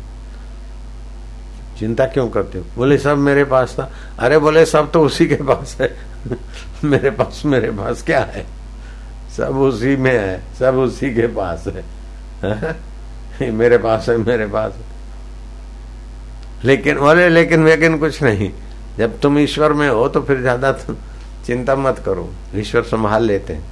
[1.79, 2.65] चिंता क्यों करते हो?
[2.77, 5.97] बोले, सब मेरे पास था। अरे बोले, सब तो उसी के पास है।
[6.83, 8.58] मेरे पास मेरे पास क्या है?
[9.39, 14.87] सब उसी में है, सब उसी के पास है। मेरे पास है, मेरे पास है।
[16.65, 18.51] लेकिन बोले लेकिन लेकिन कुछ नहीं।
[18.97, 20.71] जब तुम ईश्वर में हो तो फिर ज़्यादा
[21.45, 23.63] चिंता मत करो। ईश्वर संभाल लेते हैं।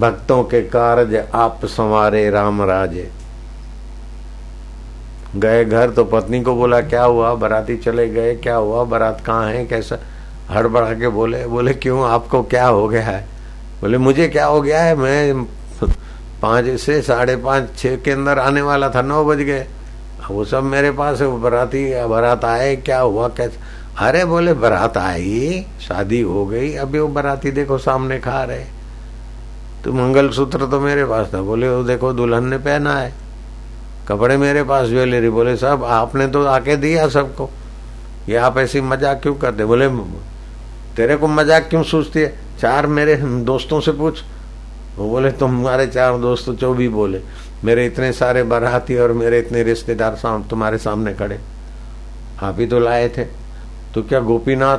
[0.00, 3.10] भक्तों के कार्य आप संवारे राम राजे।
[5.36, 7.34] गए घर तो पत्नी को बोला, क्या हुआ?
[7.34, 8.34] बराती चले गए?
[8.36, 8.84] क्या हुआ?
[8.84, 9.64] बारात कहाँ है?
[9.66, 9.98] कैसा?
[10.50, 12.04] हड़बड़ा के बोले बोले, क्यों?
[12.04, 13.35] आपको क्या हो गया है?
[13.80, 14.94] बोले, मुझे क्या हो गया है?
[14.96, 15.44] मैं
[16.42, 19.66] पाँच से साढ़े पाँच, छह के अंदर आने वाला था, नौ बज गए।
[20.30, 23.58] वो सब मेरे पास है बराती बारात आए, क्या हुआ, कैसे?
[23.98, 28.64] अरे बोले, बारात आई, शादी हो गई, अभी वो बराती देखो, सामने खा रहे
[29.84, 33.12] तो मंगल सूत्र तो मेरे पास था। बोले, वो देखो, दुल्हन ने पहना है,
[34.08, 37.48] कपड़े मेरे पास, ज्वेलरी। बोले साहब आपने तो आके दिया सबको।
[38.28, 39.64] ये आप ऐसी मज़ाक क्यों करते?
[39.64, 39.88] बोले,
[40.96, 42.34] तेरे को मज़ाक क्यों सोचती है?
[42.60, 44.22] चार मेरे दोस्तों से पूछ।
[44.96, 47.20] वो बोले तुम्हारे चार दोस्त जो भी बोले।
[47.64, 51.40] मेरे इतने सारे बराती और मेरे इतने रिश्तेदार साम, तुम्हारे सामने खड़े।
[52.42, 53.24] आप ही तो लाए थे।
[53.94, 54.78] तो क्या Gopinath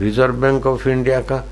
[0.00, 1.44] Reserve Bank of India का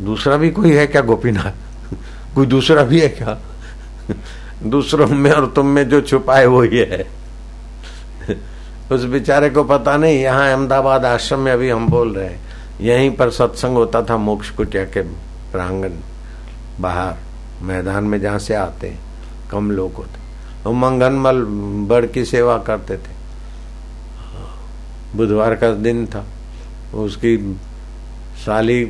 [0.00, 1.52] दूसरा भी कोई है क्या गोपीनाथ?
[2.34, 3.38] कोई दूसरा भी है क्या?
[4.62, 7.06] दूसरों में और तुम में जो छुपा है वही है।
[8.92, 12.45] उस बेचारे को पता नहीं, यहाँ अहमदाबाद आश्रम में अभी हम बोल रहे हैं।
[12.80, 15.02] यहीं पर सत्संग होता था, मोक्ष कुटिया के
[15.52, 15.92] प्रांगण,
[16.80, 17.14] बाहर,
[17.62, 18.94] मैदान में जहाँ से आते
[19.50, 20.24] कम लोग होते
[20.64, 21.42] तो मंगनमल,
[21.88, 23.14] बड़ की सेवा करते थे।
[25.16, 26.24] बुधवार का दिन था,
[26.94, 27.36] उसकी
[28.36, 28.84] साली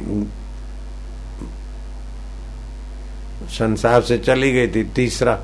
[3.50, 5.38] संसार से चली गई थी, तीसरा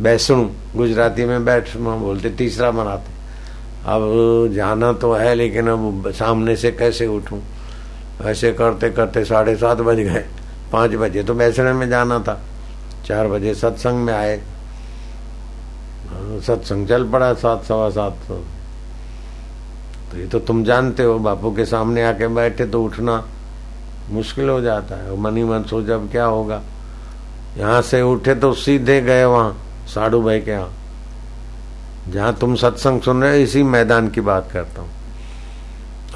[0.00, 0.44] बैसणु,
[0.76, 3.16] गुजराती में बैठ बोलते, तीसरा मनाते।
[3.86, 7.38] अब जाना तो है, लेकिन अब सामने से कैसे उठूं?
[8.20, 10.24] ऐसे करते करते साढ़े सात बज गए,
[10.72, 12.40] पाँच बजे। तो बैसणे में जाना था।
[13.06, 14.40] चार बजे सत्संग में आए।
[16.42, 18.16] सत्संग चल पड़ा सात, सवा सात।
[20.10, 23.22] तो ये तो तुम जानते हो, बापू के सामने आके बैठे तो उठना
[24.10, 26.60] मुश्किल हो जाता है। मनी मन सो जब क्या होगा।
[27.56, 29.56] यहाँ से उठे तो सीधे गए वहाँ,
[29.88, 30.70] साडू भाई के यहाँ।
[32.08, 34.90] जहाँ तुम सत्संग सुन रहे हो, इसी मैदान की बात करता हूँ।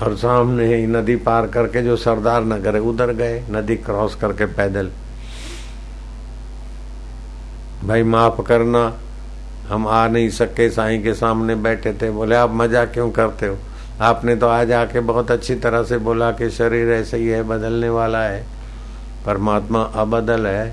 [0.02, 4.46] और सामने ही नदी पार करके जो सरदार नगर है, उधर गए, नदी क्रॉस करके
[4.46, 4.90] पैदल।
[7.84, 8.98] भाई, माफ़ करना,
[9.68, 13.58] हम आ नहीं सके, साईं के सामने बैठे थे। बोले, आप मज़ा क्यों करते हो?
[14.00, 17.88] आपने तो आज आके बहुत अच्छी तरह से बोला कि शरीर ऐसे ही है, बदलने
[17.88, 18.46] वाला है।
[19.26, 20.68] परमात्मा अबदल है।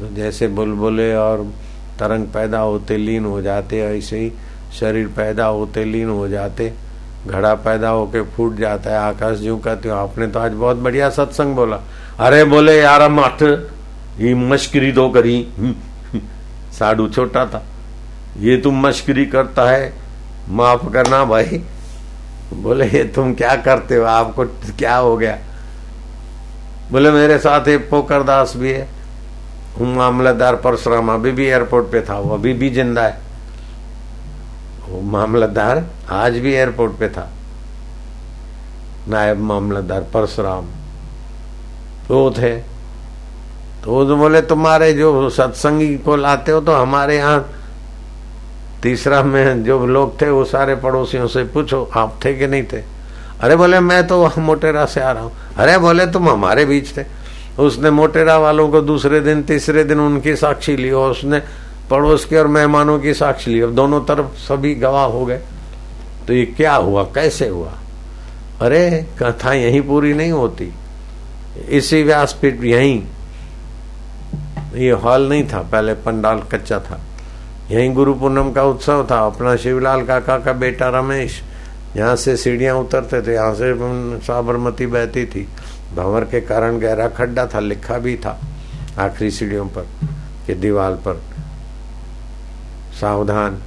[0.00, 1.44] तो जैसे बुलबुले और
[1.98, 4.32] तरंग पैदा होते, लीन हो जाते, ऐसे ही
[4.80, 6.91] शरीर पैदा होते, लीन हो जाते।
[7.26, 11.10] घड़ा पैदा होके फूट जाता है, आकाश जो कहते हो, आपने तो आज बहुत बढ़िया
[11.10, 11.78] सत्संग बोला।
[12.20, 13.42] अरे बोले यार मठ
[14.20, 15.36] ये मश्करी दो करी।
[16.72, 17.62] साडू छोटा था।
[18.38, 19.92] ये तुम मश्करी करता है,
[20.48, 21.62] माफ़ करना भाई।
[22.54, 24.04] बोले, ये तुम क्या करते हो?
[24.04, 24.44] आपको
[24.78, 25.38] क्या हो गया?
[26.90, 28.88] बोले, मेरे साथ एक पोकर दास भी है।
[29.78, 33.20] हूँ मामलादार परशुराम, अभी भी एयरपोर्ट पे था, वो अभी भी ज़िंदा है।
[34.92, 37.28] वो मामलतदार आज भी एयरपोर्ट पे था।
[39.08, 40.66] नायब मामलतदार परशुराम।
[42.08, 42.56] तो थे।
[43.82, 47.44] तो वो तो बोले, तुम्हारे जो सत्संगी को लाते हो तो हमारे यहाँ
[48.82, 52.82] तीसरा में जो लोग थे वो सारे पड़ोसियों से पूछो, आप थे कि नहीं थे?
[53.40, 57.04] अरे बोले, मैं तो मोटेरा से आ रहा हूँ। अरे बोले, तुम हमारे बीच थे।
[57.58, 61.42] उसने मोटेरा वालों को दूसरे दिन, तीसरे दिन उनकी साक्षी ली और उसने
[61.92, 65.40] पड़ोस के और मेहमानों की साक्षी ली। अब दोनों तरफ़ सभी गवाह हो गए।
[66.26, 67.04] तो ये क्या हुआ?
[67.04, 67.72] कैसे हुआ?
[68.60, 70.72] अरे, कथा यही पूरी नहीं होती।
[71.68, 73.04] इसी व्यासपीठ यही।
[74.74, 77.00] ये हॉल नहीं था, पहले पंडाल कच्चा था।
[77.70, 81.42] यहीं गुरु पूनम का उत्सव था। अपना शिवलाल काका का बेटा रमेश,
[81.96, 83.74] यहाँ से सीढ़ियाँ उतरते थे। यहाँ से
[84.26, 85.48] साबरमती बहती थी।
[85.96, 88.40] भंवर के कारण गहरा खड्डा था, लिखा भी था
[88.98, 89.86] आखिरी सीढ़ियों पर,
[90.46, 91.20] कि दीवार पर।
[93.02, 93.58] सावधान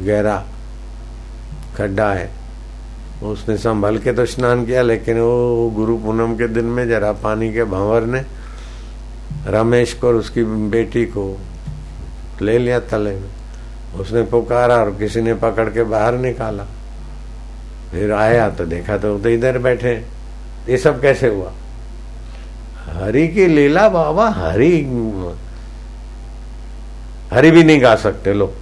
[0.00, 0.36] गहरा
[1.76, 2.30] खड्डा है।
[3.22, 7.52] उसने संभल के तो स्नान किया लेकिन वो गुरु पूनम के दिन में जरा पानी
[7.52, 8.24] के भंवर ने
[9.48, 11.24] रमेश को और उसकी बेटी को
[12.42, 13.30] ले लिया तले में।
[14.00, 16.64] उसने पुकारा और किसी ने पकड़ के बाहर निकाला।
[17.90, 19.92] फिर आया तो देखा तो, तो इधर बैठे
[20.68, 21.52] ये सब कैसे हुआ?
[22.86, 24.74] हरि की लीला बाबा हरि
[27.32, 28.54] हरि भी नहीं गा सकते लोग।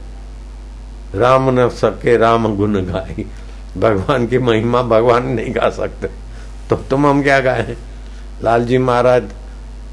[1.15, 3.27] राम न सके, राम गुण गाई
[3.77, 6.09] भगवान की महिमा भगवान नहीं गा सकते।
[6.71, 7.77] तो तुम हम क्या गाए?
[8.43, 9.25] लालजी महाराज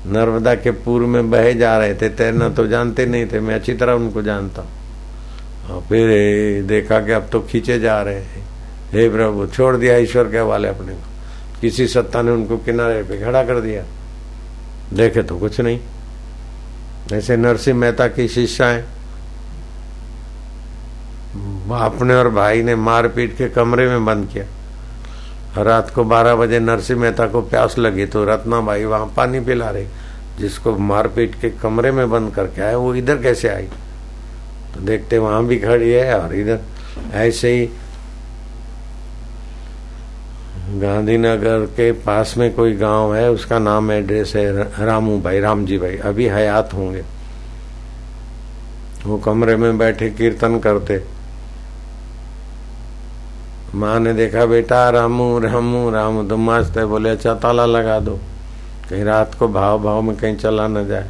[0.08, 3.74] नर्मदा के पूर्व में बहे जा रहे थे, तैरना तो जानते नहीं थे, मैं अच्छी
[3.74, 8.44] तरह उनको जानता हूँ। फिर देखा कि अब तो खींचे जा रहे हैं।
[8.92, 13.22] हे प्रभु, छोड़ दिया ईश्वर के हवाले अपने को। किसी सत्ता ने उनको किनारे पे
[13.22, 13.84] खड़ा कर दिया।
[14.94, 15.80] देखे तो कुछ नहीं।
[17.14, 18.82] ऐसे नरसिंह मेहता की शिष्याएँ,
[21.74, 24.46] अपने और भाई ने मारपीट के कमरे में बंद किया।
[25.58, 29.70] रात को 12 बजे नरसिंह मेहता को प्यास लगी तो रत्ना भाई वहाँ पानी पिला
[29.70, 29.88] रही,
[30.40, 33.68] जिसको मारपीट के कमरे में बंद करके आए, वो इधर कैसे आई?
[34.74, 36.60] तो देखते वहाँ भी खड़ी है और इधर,
[37.14, 37.70] ऐसे ही
[40.74, 45.98] गांधीनगर के पास में कोई गाँव है, उसका नाम एड्रेस है रामू भाई, रामजी भाई।
[45.98, 47.04] अभी हयात होंगे।
[49.06, 51.04] वो कमरे में बैठे कीर्तन करते।
[53.76, 58.20] माँ ने देखा, बेटा, रामू रामू रामू। तुम मस्त है बोले अच्छा ताला लगा दो।
[58.90, 61.08] कहीं रात को भाव भाव में कहीं चला न जाए।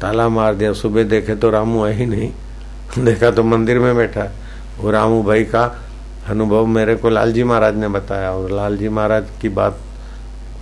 [0.00, 2.32] ताला मार दिया, सुबह देखे तो रामू है ही नहीं।
[3.04, 4.32] देखा तो मंदिर में बैठा
[4.80, 5.84] वो रामू भाई का
[6.28, 9.78] अनुभव मेरे को लालजी महाराज ने बताया और लालजी महाराज की बात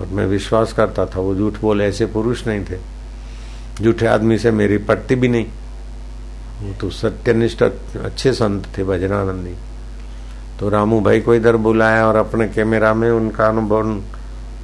[0.00, 2.78] और मैं विश्वास करता था, वो झूठ बोले ऐसे पुरुष नहीं थे।
[3.82, 5.46] झूठे आदमी से मेरी पटती भी नहीं।
[6.56, 9.54] वो तो सत्यनिष्ठ, अच्छे संत थे भजनानंदी
[10.60, 14.02] तो रामू भाई को इधर बुलाया और अपने कैमरा में उनका अनुभव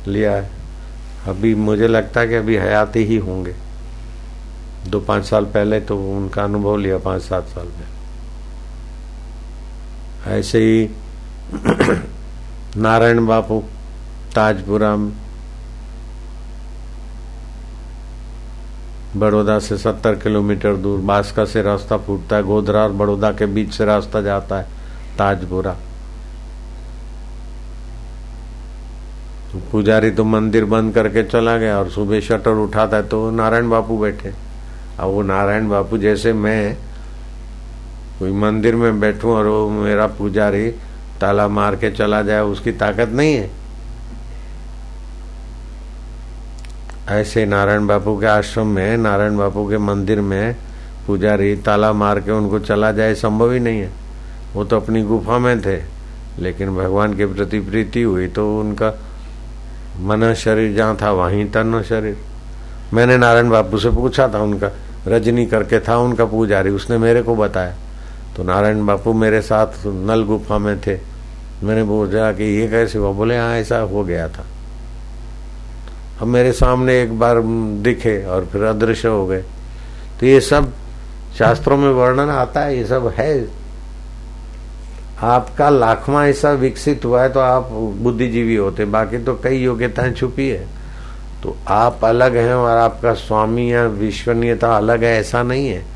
[0.08, 0.50] लिया। है
[1.28, 3.54] अभी मुझे लगता है कि अभी हयाती ही होंगे।
[4.88, 7.91] दो पाँच साल पहले तो उनका अनुभव लिया, पाँच सात साल में।
[10.26, 10.88] ऐसे ही
[12.76, 13.62] नारायण बापू
[14.34, 15.12] ताजपुरा में
[19.16, 23.72] बड़ौदा से सत्तर किलोमीटर दूर, बांसका से रास्ता फूटता है, गोधरा और बड़ौदा के बीच
[23.74, 24.66] से रास्ता जाता है,
[25.18, 25.72] ताजपुरा।
[29.52, 33.68] तो पुजारी तो मंदिर बंद करके चला गया और सुबह शटर उठाता है तो नारायण
[33.70, 34.32] बापू बैठे।
[34.98, 36.76] अब वो नारायण बापू जैसे मैं
[38.22, 40.68] कोई मंदिर में बैठूं और वो मेरा पुजारी
[41.20, 43.50] ताला मार के चला जाए, उसकी ताकत नहीं है।
[47.10, 50.56] ऐसे नारायण बापू के आश्रम में, नारायण बापू के मंदिर में
[51.06, 53.90] पुजारी ताला मार के उनको चला जाए संभव ही नहीं है।
[54.54, 55.76] वो तो अपनी गुफा में थे,
[56.38, 58.94] लेकिन भगवान के प्रति प्रीति हुई तो उनका
[60.00, 62.16] मन शरीर जहाँ था, वहीं तन शरीर।
[62.94, 64.70] मैंने नारायण बापू से पूछा था उनका,
[65.08, 67.76] रजनी करके था उनका पुजारी, उसने मेरे को बताया।
[68.36, 70.98] तो नारायण बापू मेरे साथ नल गुफा में थे।
[71.62, 73.10] मैंने पूछा कि ये कैसे हुआ?
[73.12, 74.44] बोले हाँ ऐसा हो गया था।
[76.20, 77.40] अब मेरे सामने एक बार
[77.82, 79.42] दिखे और फिर अदृश्य हो गए।
[80.20, 80.72] तो ये सब
[81.38, 83.62] शास्त्रों में वर्णन आता है, ये सब है।
[85.22, 87.68] आपका लाखवा ऐसा विकसित हुआ है तो आप
[88.02, 90.66] बुद्धिजीवी होते, बाकी तो कई योग्यताएँ छुपी है।
[91.42, 95.91] तो आप अलग हैं और आपका स्वामी या विश्वनीयता अलग है, ऐसा नहीं है।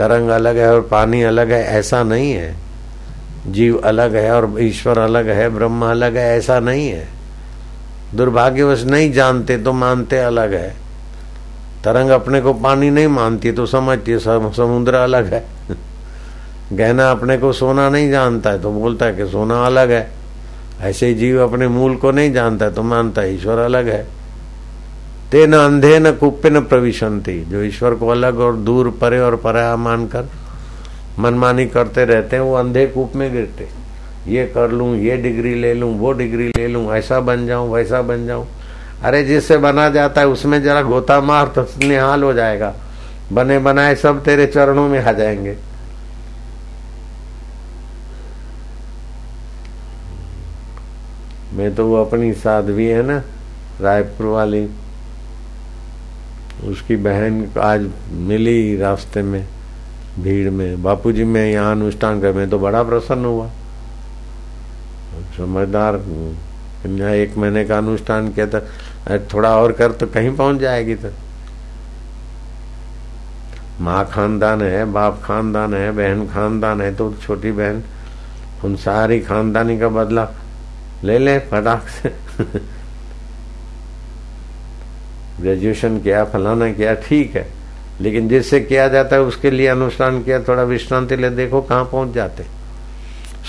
[0.00, 2.56] तरंग अलग है और पानी अलग है, ऐसा नहीं है।
[3.46, 7.08] जीव अलग है और ईश्वर अलग है, ब्रह्म अलग है, ऐसा नहीं है।
[8.14, 10.76] दुर्भाग्यवश नहीं जानते तो मानते अलग है।
[11.84, 14.18] तरंग अपने को पानी नहीं मानती तो समझती है
[14.52, 15.44] समुद्र अलग है।
[16.72, 20.10] गहना अपने को सोना नहीं जानता है तो बोलता है कि सोना अलग है।
[20.80, 24.06] ऐसे जीव अपने मूल को नहीं जानता है तो मानता है ईश्वर अलग है।
[25.32, 29.76] तेन अंधे न कुप्पे न प्रविशंति जो ईश्वर को अलग और दूर परे और पराया
[29.76, 30.28] मानकर
[31.18, 33.68] मनमानी करते रहते हैं, वो अंधे कूप में गिरते
[34.26, 38.02] ये कर लूँ, ये डिग्री ले लूँ, वो डिग्री ले लूँ, ऐसा बन जाऊँ, वैसा
[38.02, 38.46] बन जाऊँ।
[39.02, 42.74] अरे जिससे बना जाता है, उसमें जरा गोता मार तो निहाल हो जाएगा।
[43.32, 45.56] बने बनाए सब तेरे चरणों में आ जाएँगे।
[51.52, 53.22] मैं तो वो अपनी साध्वी है ना,
[53.80, 54.68] रायपुर वाली।
[56.64, 59.46] उसकी बहन आज मिली रास्ते में,
[60.20, 63.50] भीड़ में। बापूजी, मैं यहाँ अनुष्ठान कर, मैं तो बड़ा प्रसन्न हुआ।
[65.36, 65.96] समझदार
[67.14, 68.60] एक महीने का अनुष्ठान किया था।
[69.34, 71.08] थोड़ा और कर तो कहीं पहुँच जाएगी तो।
[73.80, 77.82] माँ खानदान है, बाप खानदान है, बहन खानदान है तो छोटी बहन,
[78.64, 80.28] उन सारी खानदानी का बदला
[81.04, 82.12] ले ले फटाक से।
[85.40, 87.46] ग्रेजुएशन किया, फलाना किया, ठीक है।
[88.00, 92.14] लेकिन जिससे किया जाता है, उसके लिए अनुष्ठान किया, थोड़ा विश्रांति ले, देखो कहाँ पहुँच
[92.14, 92.44] जाते।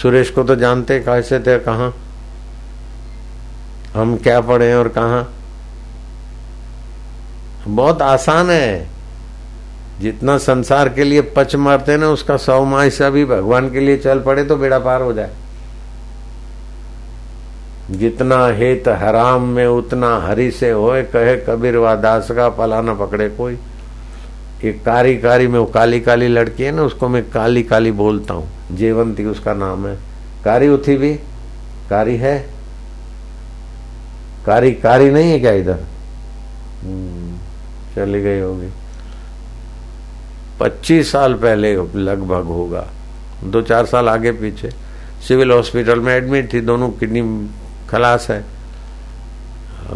[0.01, 1.93] सुरेश को तो जानते कैसे थे, कहा?
[3.93, 5.31] हम क्या पढ़े और कहा?
[7.67, 8.87] बहुत आसान है।
[10.01, 13.97] जितना संसार के लिए पच मारते ना, उसका सौ माह से भी भगवान के लिए
[13.97, 15.29] चल पड़े तो बेड़ा पार हो जाए।
[17.91, 22.95] जितना हित हराम में उतना हरि से होए कहे कबीर व दास का पला न
[22.95, 23.57] पकड़े कोई।
[24.63, 28.33] एक कारी कारी में वो काली काली लड़की है ना उसको मैं काली काली बोलता
[28.33, 29.97] हूँ। जेवंती उसका नाम है।
[30.45, 31.13] कारी उठी भी?
[31.89, 32.49] कारी है?
[34.45, 35.79] कारी कारी नहीं है क्या इधर?
[36.83, 37.37] हम्म,
[37.95, 38.69] चली गई होगी।
[40.59, 42.87] पच्चीस साल पहले लगभग होगा।
[43.43, 44.69] दो चार साल आगे पीछे।
[45.27, 47.21] सिविल हॉस्पिटल में एडमिट थी दोनों किडनी
[47.91, 48.45] खलास है।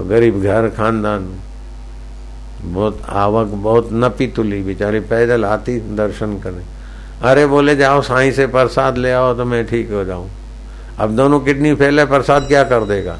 [0.09, 1.39] गरीब घर, खानदान,
[2.61, 6.63] बहुत आवक, बहुत नपी तुली बेचारी, पैदल आती, दर्शन करने।
[7.21, 10.29] अरे बोले, जाओ, साई से प्रसाद ले आओ तो मैं ठीक हो जाऊँ।
[10.99, 13.19] अब दोनों किडनी फेल है, प्रसाद क्या कर देगा?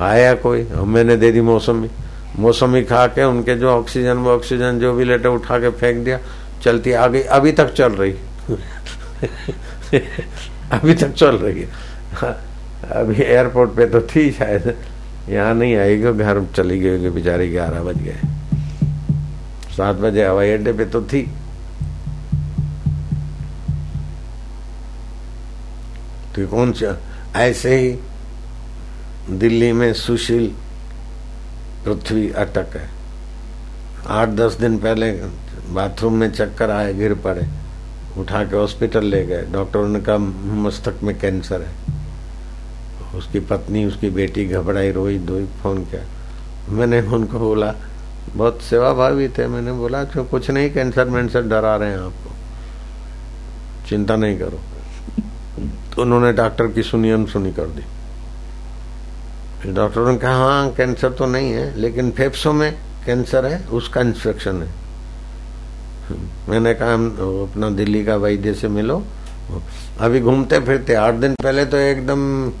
[0.00, 0.64] आया कोई?
[0.64, 1.90] मैंने दे दी मौसमी।
[2.38, 6.18] मौसमी खा के, उनके जो ऑक्सीजन, वो ऑक्सीजन जो भी लेटे, उठा के फेंक दिया,
[6.62, 8.14] चलती आ गई अभी तक चल रही।
[10.72, 11.68] अभी तक चल रही है।
[12.92, 14.74] अभी एयरपोर्ट पे तो थी शायद।
[15.28, 18.18] यहाँ नहीं आएगी, घर चली गई होगी बेचारी, ग्यारह बज गए।
[19.76, 21.22] सात बजे हवाई अड्डे पे तो थी।
[26.36, 26.96] तो कौन सा?
[27.36, 27.98] ऐसे ही
[29.30, 30.46] दिल्ली में सुशील
[31.84, 32.88] पृथ्वी अटक है।
[34.06, 35.12] आठ दस दिन पहले
[35.70, 37.46] बाथरूम में चक्कर आए, गिर पड़े,
[38.18, 40.18] उठा के हॉस्पिटल ले गए। डॉक्टरों ने कहा,
[40.62, 42.03] मस्तक में कैंसर है।
[43.16, 46.02] उसकी पत्नी, उसकी बेटी घबराई, रोई, धोई, फ़ोन किया।
[46.68, 47.74] मैंने उनको बोला,
[48.34, 52.30] बहुत सेवा भावी थे। मैंने बोला जो कुछ नहीं, कैंसर वैंसर डरा रहे हैं आपको।
[53.88, 54.60] चिंता नहीं करो।
[55.94, 57.82] तो उन्होंने डॉक्टर की सुनी, अनसुनी कर दी।
[59.62, 62.72] फिर डॉक्टरों ने कहा हाँ कैंसर तो नहीं है, लेकिन फेफड़ों में
[63.06, 64.84] कैंसर है, उसका इंस्ट्रक्शन है।
[66.48, 69.02] मैंने कहा अपना दिल्ली का वैद्य से मिलो।
[70.00, 72.52] अभी घूमते फिरते, आठ दिन पहले तो एकदम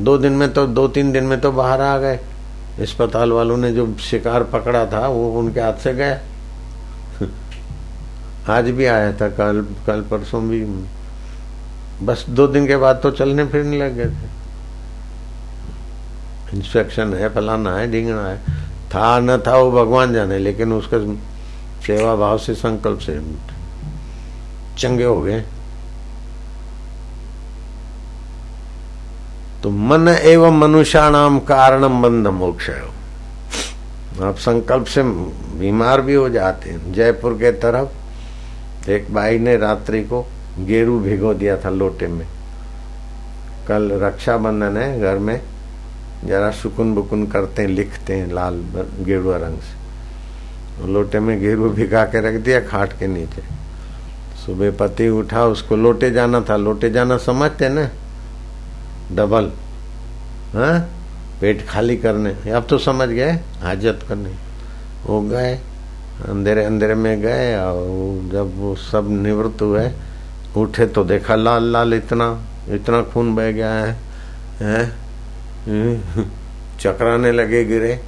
[0.00, 2.16] दो दिन में तो दो तीन दिन में तो बाहर आ गए।
[2.80, 6.18] अस्पताल वालों ने जो शिकार पकड़ा था, वो उनके हाथ से गया।
[8.58, 10.64] आज भी आया था, कल कल परसों भी।
[12.06, 14.38] बस दो दिन के बाद तो चलने फिरने लग गए थे।
[16.58, 18.36] इंस्पेक्शन है, फलाना है ढींगना है।
[18.94, 20.98] था, न था, वो भगवान जाने, लेकिन उसका
[21.86, 23.20] सेवा भाव से, संकल्प से
[24.78, 25.44] चंगे हो गए।
[29.68, 32.68] तो मन एवं मनुष्याणाम कारणम बंध मोक्ष
[34.20, 35.02] आप संकल्प से
[35.60, 40.22] बीमार भी हो जाते हैं। जयपुर के तरफ़ एक भाई ने रात्रि को
[40.60, 42.26] गेरू भिगो दिया था लोटे में।
[43.68, 45.40] कल रक्षाबंधन है घर में।
[46.24, 48.64] जरा सुकुन बुकुन करते हैं, लिखते हैं लाल
[49.00, 53.42] गेरुआ रंग से। लोटे में गेरू भिगा के रख दिया खाट के नीचे।
[54.46, 57.88] सुबह पति उठा, उसको लोटे जाना था। लोटे जाना समझते ना?
[59.12, 59.50] डबल
[60.54, 60.78] हाँ?
[61.40, 63.30] पेट खाली करने। अब तो समझ गए
[63.62, 64.30] हाजत करने।
[65.06, 65.54] वो गए
[66.28, 69.90] अंधेरे अंधेरे में गए और जब वो सब निवृत्त हुए
[70.56, 72.26] उठे तो देखा लाल लाल इतना
[72.74, 73.96] इतना खून बह गया है,
[74.62, 74.84] है?
[76.80, 78.00] चकराने लगे गिरे।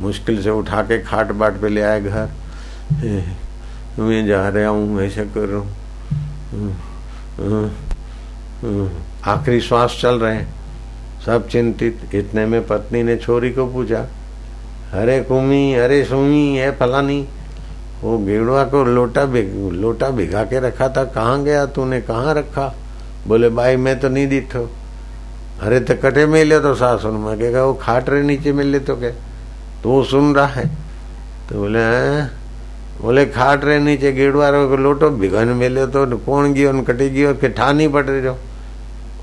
[0.00, 2.28] मुश्किल से उठा के खाट बाट पे ले आए घर।
[3.98, 5.66] मैं जा रहा हूँ ऐसा कर रहा हूँ।
[9.24, 10.48] आखिरी श्वास चल रहे हैं।
[11.26, 14.00] सब चिंतित, इतने में पत्नी ने छोरी को पूछा,
[14.92, 17.26] अरे कुमी, अरे सुमी है फलानी।
[18.02, 22.00] वो गेड़ुआ को लोटा भिग लोटा भिगा के रखा था। कहाँ गया तूने?
[22.00, 22.74] कहाँ रखा?
[23.26, 24.68] बोले, भाई, मैं तो नहीं दिठो
[25.62, 29.10] अरे तो कटे मिले तो सासुन में कहेगा वो खाट रहे नीचे मिले तो क्या?
[29.82, 30.66] तो वो सुन रहा है।
[31.48, 32.30] तो बोले, हैं?
[33.02, 37.48] बोले, खाट रहे नीचे गेड़ुआ को लोटो, भिगन मिले तो कौन गियो कटे गियो, के
[37.48, 38.34] ठा नहीं पड़ रही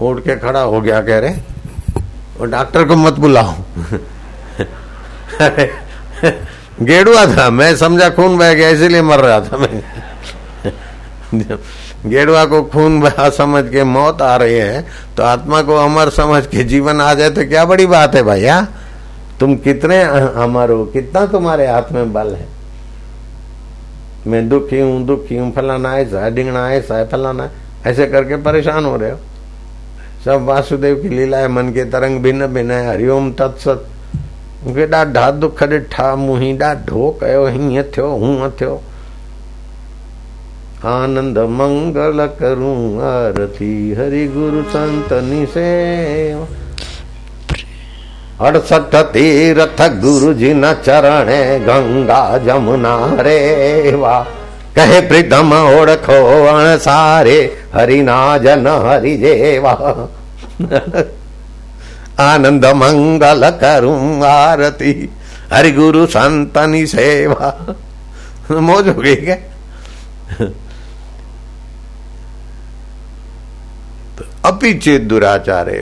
[0.02, 1.36] उठ के खड़ा हो गया, कह रहे
[2.42, 3.54] और डॉक्टर को मत बुलाओ.
[6.82, 9.84] गेड़ुआ था, मैं समझा खून बह गया, इसीलिए मर रहा था मैं।
[12.06, 14.86] गेड़ुआ को खून बहा समझ के मौत आ रही है
[15.18, 18.68] तो आत्मा को अमर समझ के जीवन आ जाए तो क्या बड़ी बात है भैया?
[19.40, 20.02] तुम कितने
[20.44, 22.48] अमर हो, कितना तुम्हारे हाथ में बल है?
[24.28, 27.50] मैं दुखी हूँ दुखी हूँ, फलाना ऐसा डिंगना ऐसा है, फलाना
[27.88, 29.20] ऐसे करके परेशान हो रहे हो।
[30.26, 33.86] सब वासुदेव की लीला है मन के तरंग भिन्न भिन्न है। हरिओम तत्सत।
[34.64, 38.82] मूंखे ॾाढा दुख ॾिठा मुही ॾाढो कयो हीअं थियो हूअं थियो
[40.86, 45.70] आनंद मंगल करूँ, आरती हरि गुरु संतनि से
[48.42, 51.30] अड़सठ तीरथ गुरु जी न चरण,
[51.66, 54.39] गंगा जमुना रे वाह
[54.80, 56.18] कहे प्रीतम ओढ़ो
[56.48, 57.38] अण सारे
[57.74, 59.72] हरिना जन हरि जेवा
[62.20, 64.94] आनंद मंगल करूँ आरती
[65.54, 67.76] हरि गुरु संतनी सेवा।
[68.52, 69.36] मौज हो गई क्या?
[74.18, 75.78] तो अपी चेत दुराचारे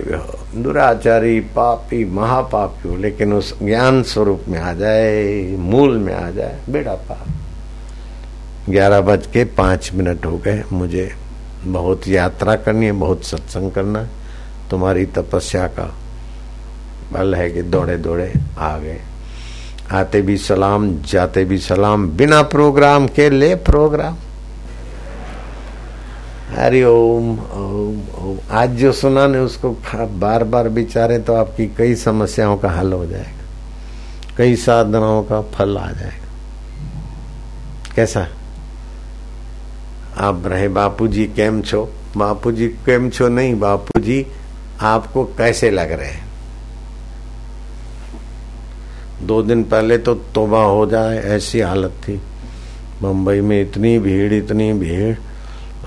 [0.56, 6.60] दुराचारी पापी, महापापी हो, लेकिन उस ज्ञान स्वरूप में आ जाए, मूल में आ जाए,
[6.70, 7.28] बेड़ा पाप।
[8.70, 11.12] ग्यारह बज के पाँच मिनट हो गए। मुझे
[11.64, 14.10] बहुत यात्रा करनी है, बहुत सत्संग करना है।
[14.70, 15.94] तुम्हारी तपस्या का
[17.14, 19.00] बल है कि दौड़े दौड़े आ गए
[19.92, 24.16] आते भी सलाम, जाते भी सलाम, बिना प्रोग्राम के ले प्रोग्राम।
[26.56, 31.96] हरि ओम ओम ओम। आज जो सुना ने, उसको बार बार विचारे तो आपकी कई
[31.96, 36.26] समस्याओं का हल हो जाएगा। कई साधनाओं का फल आ जाएगा।
[37.96, 38.28] कैसा?
[40.18, 41.90] आप रहे, बापूजी केम छो?
[42.18, 44.28] बापूजी केम छो नहीं, बापूजी
[44.82, 46.28] आपको कैसे लग रहे हैं?
[49.24, 52.22] दो दिन पहले तो तोबा हो जाए, ऐसी हालत थी।
[53.02, 55.16] मुंबई में इतनी भीड़ इतनी भीड़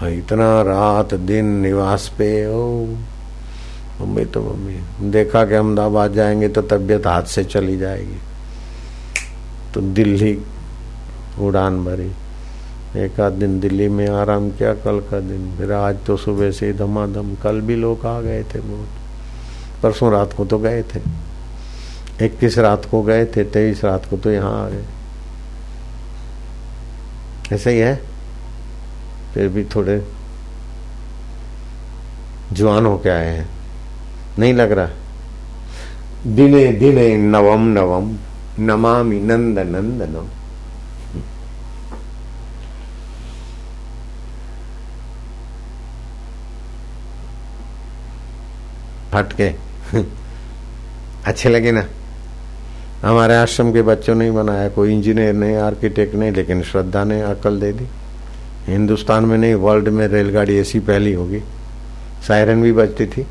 [0.02, 2.86] इतना रात दिन निवास पे, ओ।
[4.00, 4.76] मम्मी तो मम्मी
[5.10, 8.18] देखा कि अहमदाबाद जाएँगे तो तबीयत हाथ से चली जाएगी।
[9.74, 10.38] तो दिल्ली
[11.38, 12.12] उड़ान भरी।
[12.96, 16.72] एक आध दिन दिल्ली में आराम किया, कल का दिन। फिर आज तो सुबह से
[16.72, 18.88] धमाधम, कल भी लोग आ गए थे बहुत।
[19.82, 21.00] परसों रात को तो गए थे।
[22.26, 24.84] इक्कीस रात को गए थे, तेईस रात को तो यहाँ आ गए।
[27.52, 28.00] ऐसे ही है?
[29.34, 30.06] फिर भी थोड़े
[32.52, 33.48] जवान होके आए हैं।
[34.38, 34.88] नहीं लग रहा।
[36.26, 38.16] दिने दिने नवम नवम,
[38.58, 40.39] नमामि नंद नंदनम।
[49.14, 49.48] हटके
[51.26, 51.84] अच्छे लगे ना।
[53.04, 57.60] हमारे आश्रम के बच्चों ने बनाया, कोई इंजीनियर नहीं आर्किटेक्ट नहीं लेकिन श्रद्धा ने अकल
[57.60, 57.86] दे दी।
[58.66, 61.40] हिंदुस्तान में नहीं, वर्ल्ड में रेलगाड़ी ऐसी पहली होगी।
[62.28, 63.26] सायरन भी बजती थी।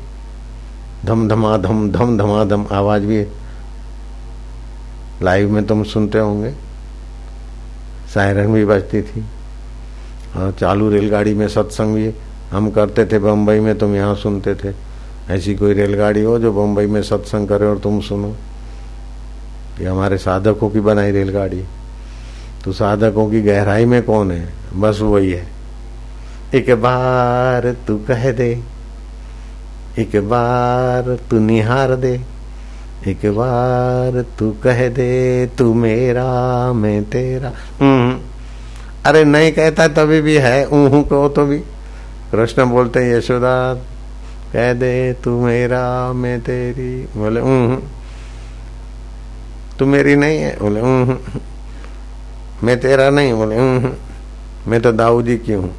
[1.04, 3.26] धम धमा धम धम धमा धम आवाज़ भी।
[5.22, 6.52] लाइव में तुम सुनते होंगे।
[8.14, 9.24] सायरन भी बजती थी।
[10.32, 12.12] हाँ चालू रेलगाड़ी में सत्संग भी
[12.50, 14.89] हम करते थे, बम्बई में तुम यहाँ सुनते थे।
[15.30, 18.34] ऐसी कोई रेलगाड़ी हो जो बम्बई में सत्संग करे और तुम सुनो।
[19.80, 21.64] ये हमारे साधकों की बनाई रेलगाड़ी।
[22.64, 24.52] तो साधकों की गहराई में कौन है?
[24.76, 25.46] बस वही है।
[26.54, 28.60] एक बार तू कह दे,
[29.98, 32.20] एक बार तू निहार दे,
[33.06, 38.18] एक बार तू कह दे, तू मेरा, मैं तेरा। हम्म।
[39.04, 41.58] अरे नहीं कहता तभी भी है ऊहू को तो भी।
[42.32, 43.80] कृष्ण बोलते यशोदा
[44.52, 47.76] कह दे तू मेरा, मैं तेरी। बोले ऊहू
[49.78, 50.58] तू मेरी नहीं है?
[50.58, 51.16] बोले ऊहू
[52.64, 53.90] मैं तेरा नहीं बोले ऊहू
[54.70, 55.72] मैं तो दाऊ जी की हूँ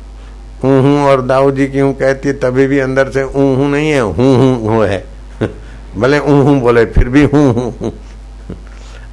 [0.63, 4.57] हूँ और दाऊ जी की हूँ कहती तभी भी अंदर से ऊहू नहीं है, हूँ
[4.57, 5.05] हूँ, है
[5.97, 7.91] भले ऊहू बोले, फिर भी हूँ हूँ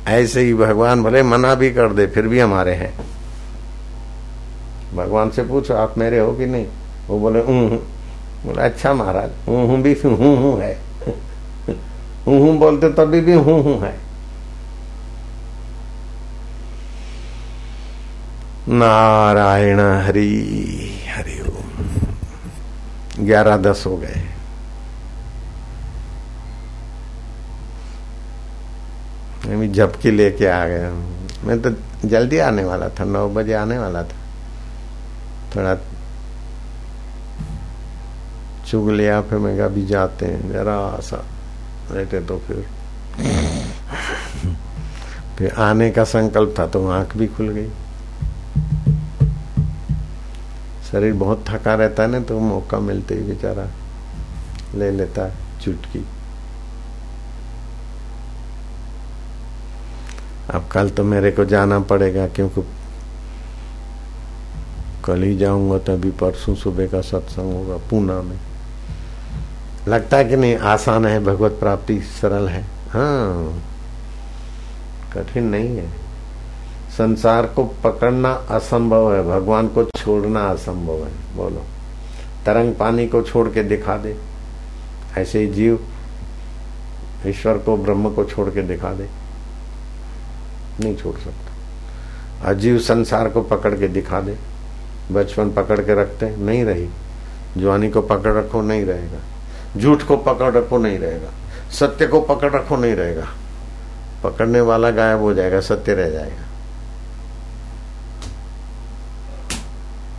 [0.09, 2.93] ऐसे ही भगवान भले मना भी कर दे, फिर भी हमारे हैं।
[4.95, 6.67] भगवान से पूछो, आप मेरे हो कि नहीं?
[7.09, 7.79] वो बोले ऊहू
[8.47, 10.73] बोले अच्छा महाराज ऊहू भी हूँ हूँ है।
[12.27, 13.95] हूँ बोलते तभी भी हूँ हूँ है।
[18.69, 20.29] नारायण हरि
[21.09, 24.23] हरि ओम। ग्यारह दस हो गए।
[29.49, 30.91] मैं झपकी लेके आ गया
[31.45, 31.71] मैं तो
[32.09, 34.17] जल्दी आने वाला था, नौ बजे आने वाला था।
[35.55, 35.75] थोड़ा
[38.71, 41.25] चुग लिया, फिर मैं अभी जाते हैं। जरा सा।
[41.91, 42.67] रहते तो फिर।
[45.39, 47.69] फिर आने का संकल्प था तो आँख भी खुल गई।
[50.93, 53.67] शरीर बहुत थका रहता है ना तो मौका मिलते ही बेचारा
[54.75, 56.05] ले लेता है चुटकी।
[60.51, 62.63] अब कल तो मेरे को जाना पड़ेगा, क्योंकि
[65.05, 68.39] कल ही जाऊँगा तभी परसों सुबह का सत्संग होगा, पूना में।
[69.89, 73.63] लगता है कि नहीं, आसान है, भगवत प्राप्ति सरल है। हाँ
[75.15, 75.89] कठिन नहीं है।
[76.91, 81.63] संसार को पकड़ना असंभव है, भगवान को छोड़ना असंभव है। बोलो,
[82.47, 84.17] तरंग पानी को छोड़ के दिखा दे।
[85.19, 85.89] ऐसे ही जीव,
[87.27, 89.09] ईश्वर को, ब्रह्म को छोड़ के दिखा दे।
[90.81, 91.53] नहीं छोड़ सकता।
[92.49, 94.37] अजीव संसार को पकड़ के दिखा दे।
[95.13, 96.89] बचपन पकड़ के रखते नहीं रही।
[97.57, 99.38] जवानी को पकड़ रखो, नहीं रहेगा।
[99.79, 101.31] झूठ को पकड़ रखो नहीं रहेगा।
[101.71, 103.27] सत्य को पकड़ रखो नहीं रहेगा।
[104.25, 106.45] पकड़ने वाला गायब हो जाएगा, सत्य रह जाएगा।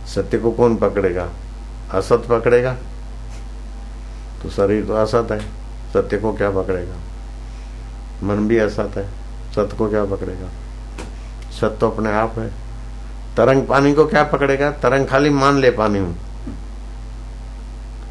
[0.06, 1.28] सत्य को कौन पकड़ेगा?
[1.92, 2.76] असत पकड़ेगा?
[4.42, 5.40] तो शरीर तो असत है।
[5.92, 6.94] सत्य को क्या पकड़ेगा?
[8.22, 9.08] मन भी असत है।
[9.54, 10.48] सत्य को क्या पकड़ेगा?
[11.60, 12.48] सत्य तो अपने आप है।
[13.36, 14.70] तरंग पानी को क्या पकड़ेगा?
[14.70, 16.16] तरंग खाली मान ले पानी हूँ।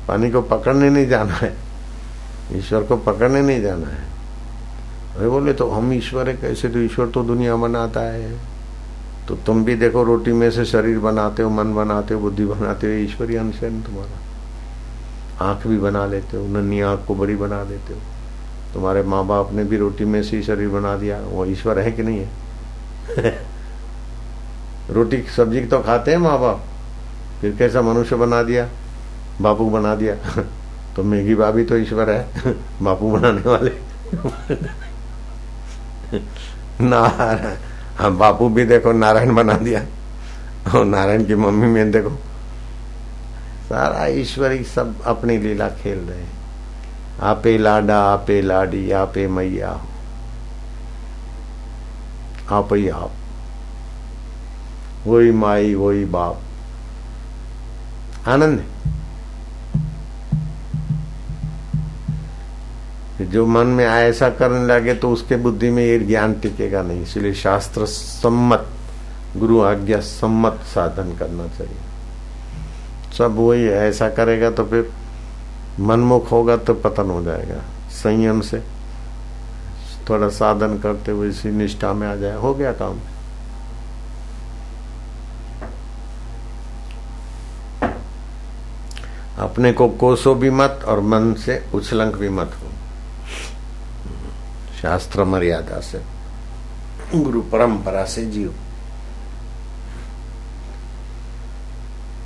[0.10, 1.54] पानी को पकड़ने नहीं जाना है।
[2.54, 4.10] ईश्वर को पकड़ने नहीं जाना है।
[5.18, 8.38] अरे बोले तो हम ईश्वर है, कैसे तो ईश्वर तो दुनिया बनाता है।
[9.28, 12.88] तो तुम भी देखो, रोटी में से शरीर बनाते हो, मन बनाते हो, बुद्धि बनाते
[12.88, 14.18] हो ईश्वरीय अंश है तुम्हारा।
[15.46, 18.00] आँख भी बना लेते हो, नन्ही आँख को बड़ी बना देते हो।
[18.74, 21.92] तुम्हारे माँ बाप ने भी रोटी में से ही शरीर बना दिया, वो ईश्वर है
[21.92, 22.30] कि नहीं है?
[24.92, 26.66] रोटी सब्ज़ी तो खाते हैं माँ बाप
[27.42, 28.70] फिर कैसा मनुष्य बना दिया?
[29.42, 30.42] बापू बना दिया।
[30.96, 33.72] तो मेघी बाबी तो ईश्वर है। बापू बनाने वाले।
[36.82, 37.56] नारायण।
[37.98, 39.82] हाँ बापू भी देखो, नारायण बना दिया।
[40.76, 42.10] और नारायण की मम्मी में देखो,
[43.70, 46.40] सारा ईश्वरी सब अपनी लीला खेल रहे हैं।
[47.22, 49.88] आपे लाडा, आपे लाडी, आपे मैया हो।
[52.56, 53.12] आप ही आप।
[55.08, 56.42] वही माई, वही बाप।
[58.28, 58.64] आनंद
[63.22, 67.02] जो मन में आए ऐसा करने लगे तो उसके बुद्धि में ये ज्ञान टिकेगा नहीं।
[67.02, 68.66] इसलिए शास्त्र सम्मत,
[69.38, 71.78] गुरु आज्ञा सम्मत साधन करना चाहिए।
[73.18, 74.92] सब वही ऐसा करेगा तो फिर
[75.80, 77.62] मनमुख होगा तो पतन हो जाएगा,
[77.94, 78.62] संयम से।
[80.10, 83.00] थोड़ा साधन करते हुए इसी निष्ठा में आ जाए, हो गया काम।
[89.40, 92.68] अपने को कोसो भी मत और मन से उछलंक भी मत हो।
[94.82, 96.02] शास्त्र मर्यादा से
[97.16, 98.54] गुरु परंपरा से जीव।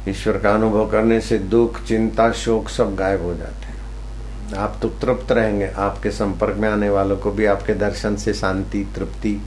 [0.09, 3.73] ईश्वर का अनुभव करने से दुख, चिंता, शोक सब गायब हो जाते हैं।
[4.55, 8.87] आप तो तृप्त रहेंगे। आपके संपर्क में आने वालों को भी आपके दर्शन से शांति,
[8.95, 9.41] तृप्ति,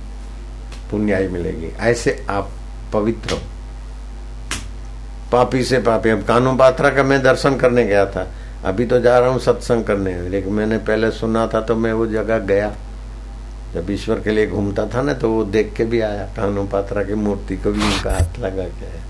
[0.90, 2.50] पुण्याई मिलेगी। ऐसे आप
[2.92, 3.40] पवित्र हो।
[5.32, 8.32] पापी से पापी। अब कानू पात्रा का मैं दर्शन करने गया था।
[8.64, 12.06] अभी तो जा रहा हूँ सत्संग करने। लेकिन मैंने पहले सुना था तो मैं वो
[12.06, 12.74] जगह गया।
[13.74, 17.02] जब ईश्वर के लिए घूमता था ना तो वो देख के भी आया कानू पात्रा
[17.04, 19.04] की मूर्ति को भी उनका हाथ लगा के आया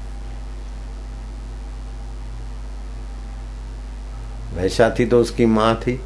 [4.55, 6.01] वैसा थी तो उसकी माँ थी।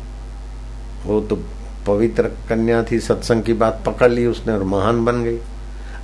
[1.04, 1.36] वो तो
[1.86, 5.38] पवित्र कन्या थी, सत्संग की बात पकड़ ली उसने और महान बन गई।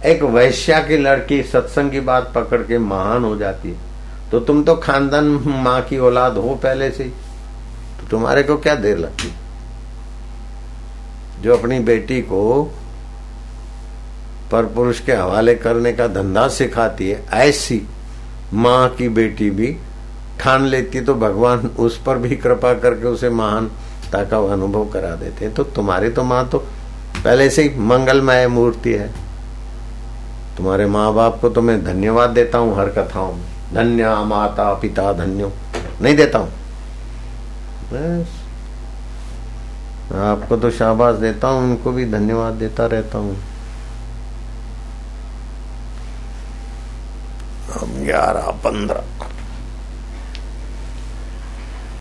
[0.04, 4.62] एक वैश्या की लड़की सत्संग की बात पकड़ के महान हो जाती है। तो तुम
[4.64, 5.24] तो खानदान
[5.64, 9.32] माँ की औलाद हो पहले से तो तुम्हारे को क्या देर लगती?
[11.42, 12.62] जो अपनी बेटी को
[14.52, 17.80] पर पुरुष के हवाले करने का धंधा सिखाती है, ऐसी
[18.54, 19.76] माँ की बेटी भी
[20.40, 25.48] ठान लेती तो भगवान उस पर भी कृपा करके उसे महानता का अनुभव करा देते
[25.50, 26.58] तो तुम्हारी तो माँ तो
[27.16, 29.08] पहले से ही मंगलमय मूर्ति है।
[30.56, 35.12] तुम्हारे माँ बाप को तो मैं धन्यवाद देता हूँ हर कथाओं में। धन्य माता पिता
[35.12, 35.52] धन्यो।
[36.02, 36.50] नहीं देता हूँ।
[40.12, 43.36] आपको तो शाबाश देता हूँ उनको भी धन्यवाद देता रहता हूँ।
[48.04, 49.04] ग्यारह पंद्रह।